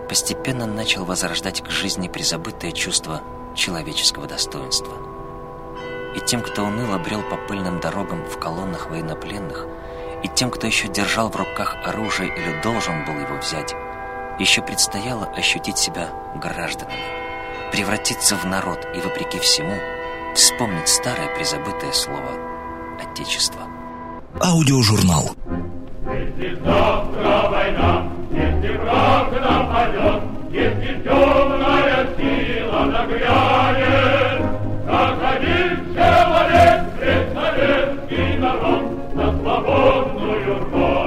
постепенно 0.10 0.66
начал 0.66 1.06
возрождать 1.06 1.62
к 1.62 1.70
жизни 1.70 2.08
призабытое 2.08 2.72
чувство 2.72 3.22
человеческого 3.56 4.26
достоинства. 4.26 4.96
И 6.16 6.20
тем, 6.20 6.42
кто 6.42 6.64
уныло 6.64 6.98
брел 6.98 7.22
по 7.22 7.38
пыльным 7.38 7.80
дорогам 7.80 8.26
в 8.26 8.40
колоннах 8.40 8.90
военнопленных, 8.90 9.68
и 10.24 10.28
тем, 10.30 10.50
кто 10.50 10.66
еще 10.66 10.88
держал 10.88 11.30
в 11.30 11.36
руках 11.36 11.76
оружие 11.86 12.36
или 12.36 12.60
должен 12.64 13.06
был 13.06 13.14
его 13.14 13.38
взять, 13.38 13.76
еще 14.38 14.62
предстояло 14.62 15.28
ощутить 15.28 15.78
себя 15.78 16.10
гражданами, 16.36 17.00
превратиться 17.72 18.36
в 18.36 18.46
народ 18.46 18.86
и, 18.94 19.00
вопреки 19.00 19.40
всему, 19.40 19.76
вспомнить 20.34 20.90
старое 20.90 21.34
призабытое 21.36 21.94
слово 21.94 22.32
«отечество». 23.02 23.62
Аудиожурнал. 24.42 25.36
Если 26.04 26.56
завтра 26.56 27.50
война, 27.50 28.12
если 28.30 28.78
враг 28.78 29.32
нападет, 29.32 30.24
если 30.52 31.02
темная 31.02 32.08
сила 32.18 32.86
нагрянет, 32.86 34.42
как 34.86 35.18
один 35.24 35.96
человек, 35.96 37.00
пред 37.00 37.34
советский 37.34 38.38
народ, 38.38 39.16
на 39.16 39.32
свободную 39.40 40.66
рвать. 40.66 41.05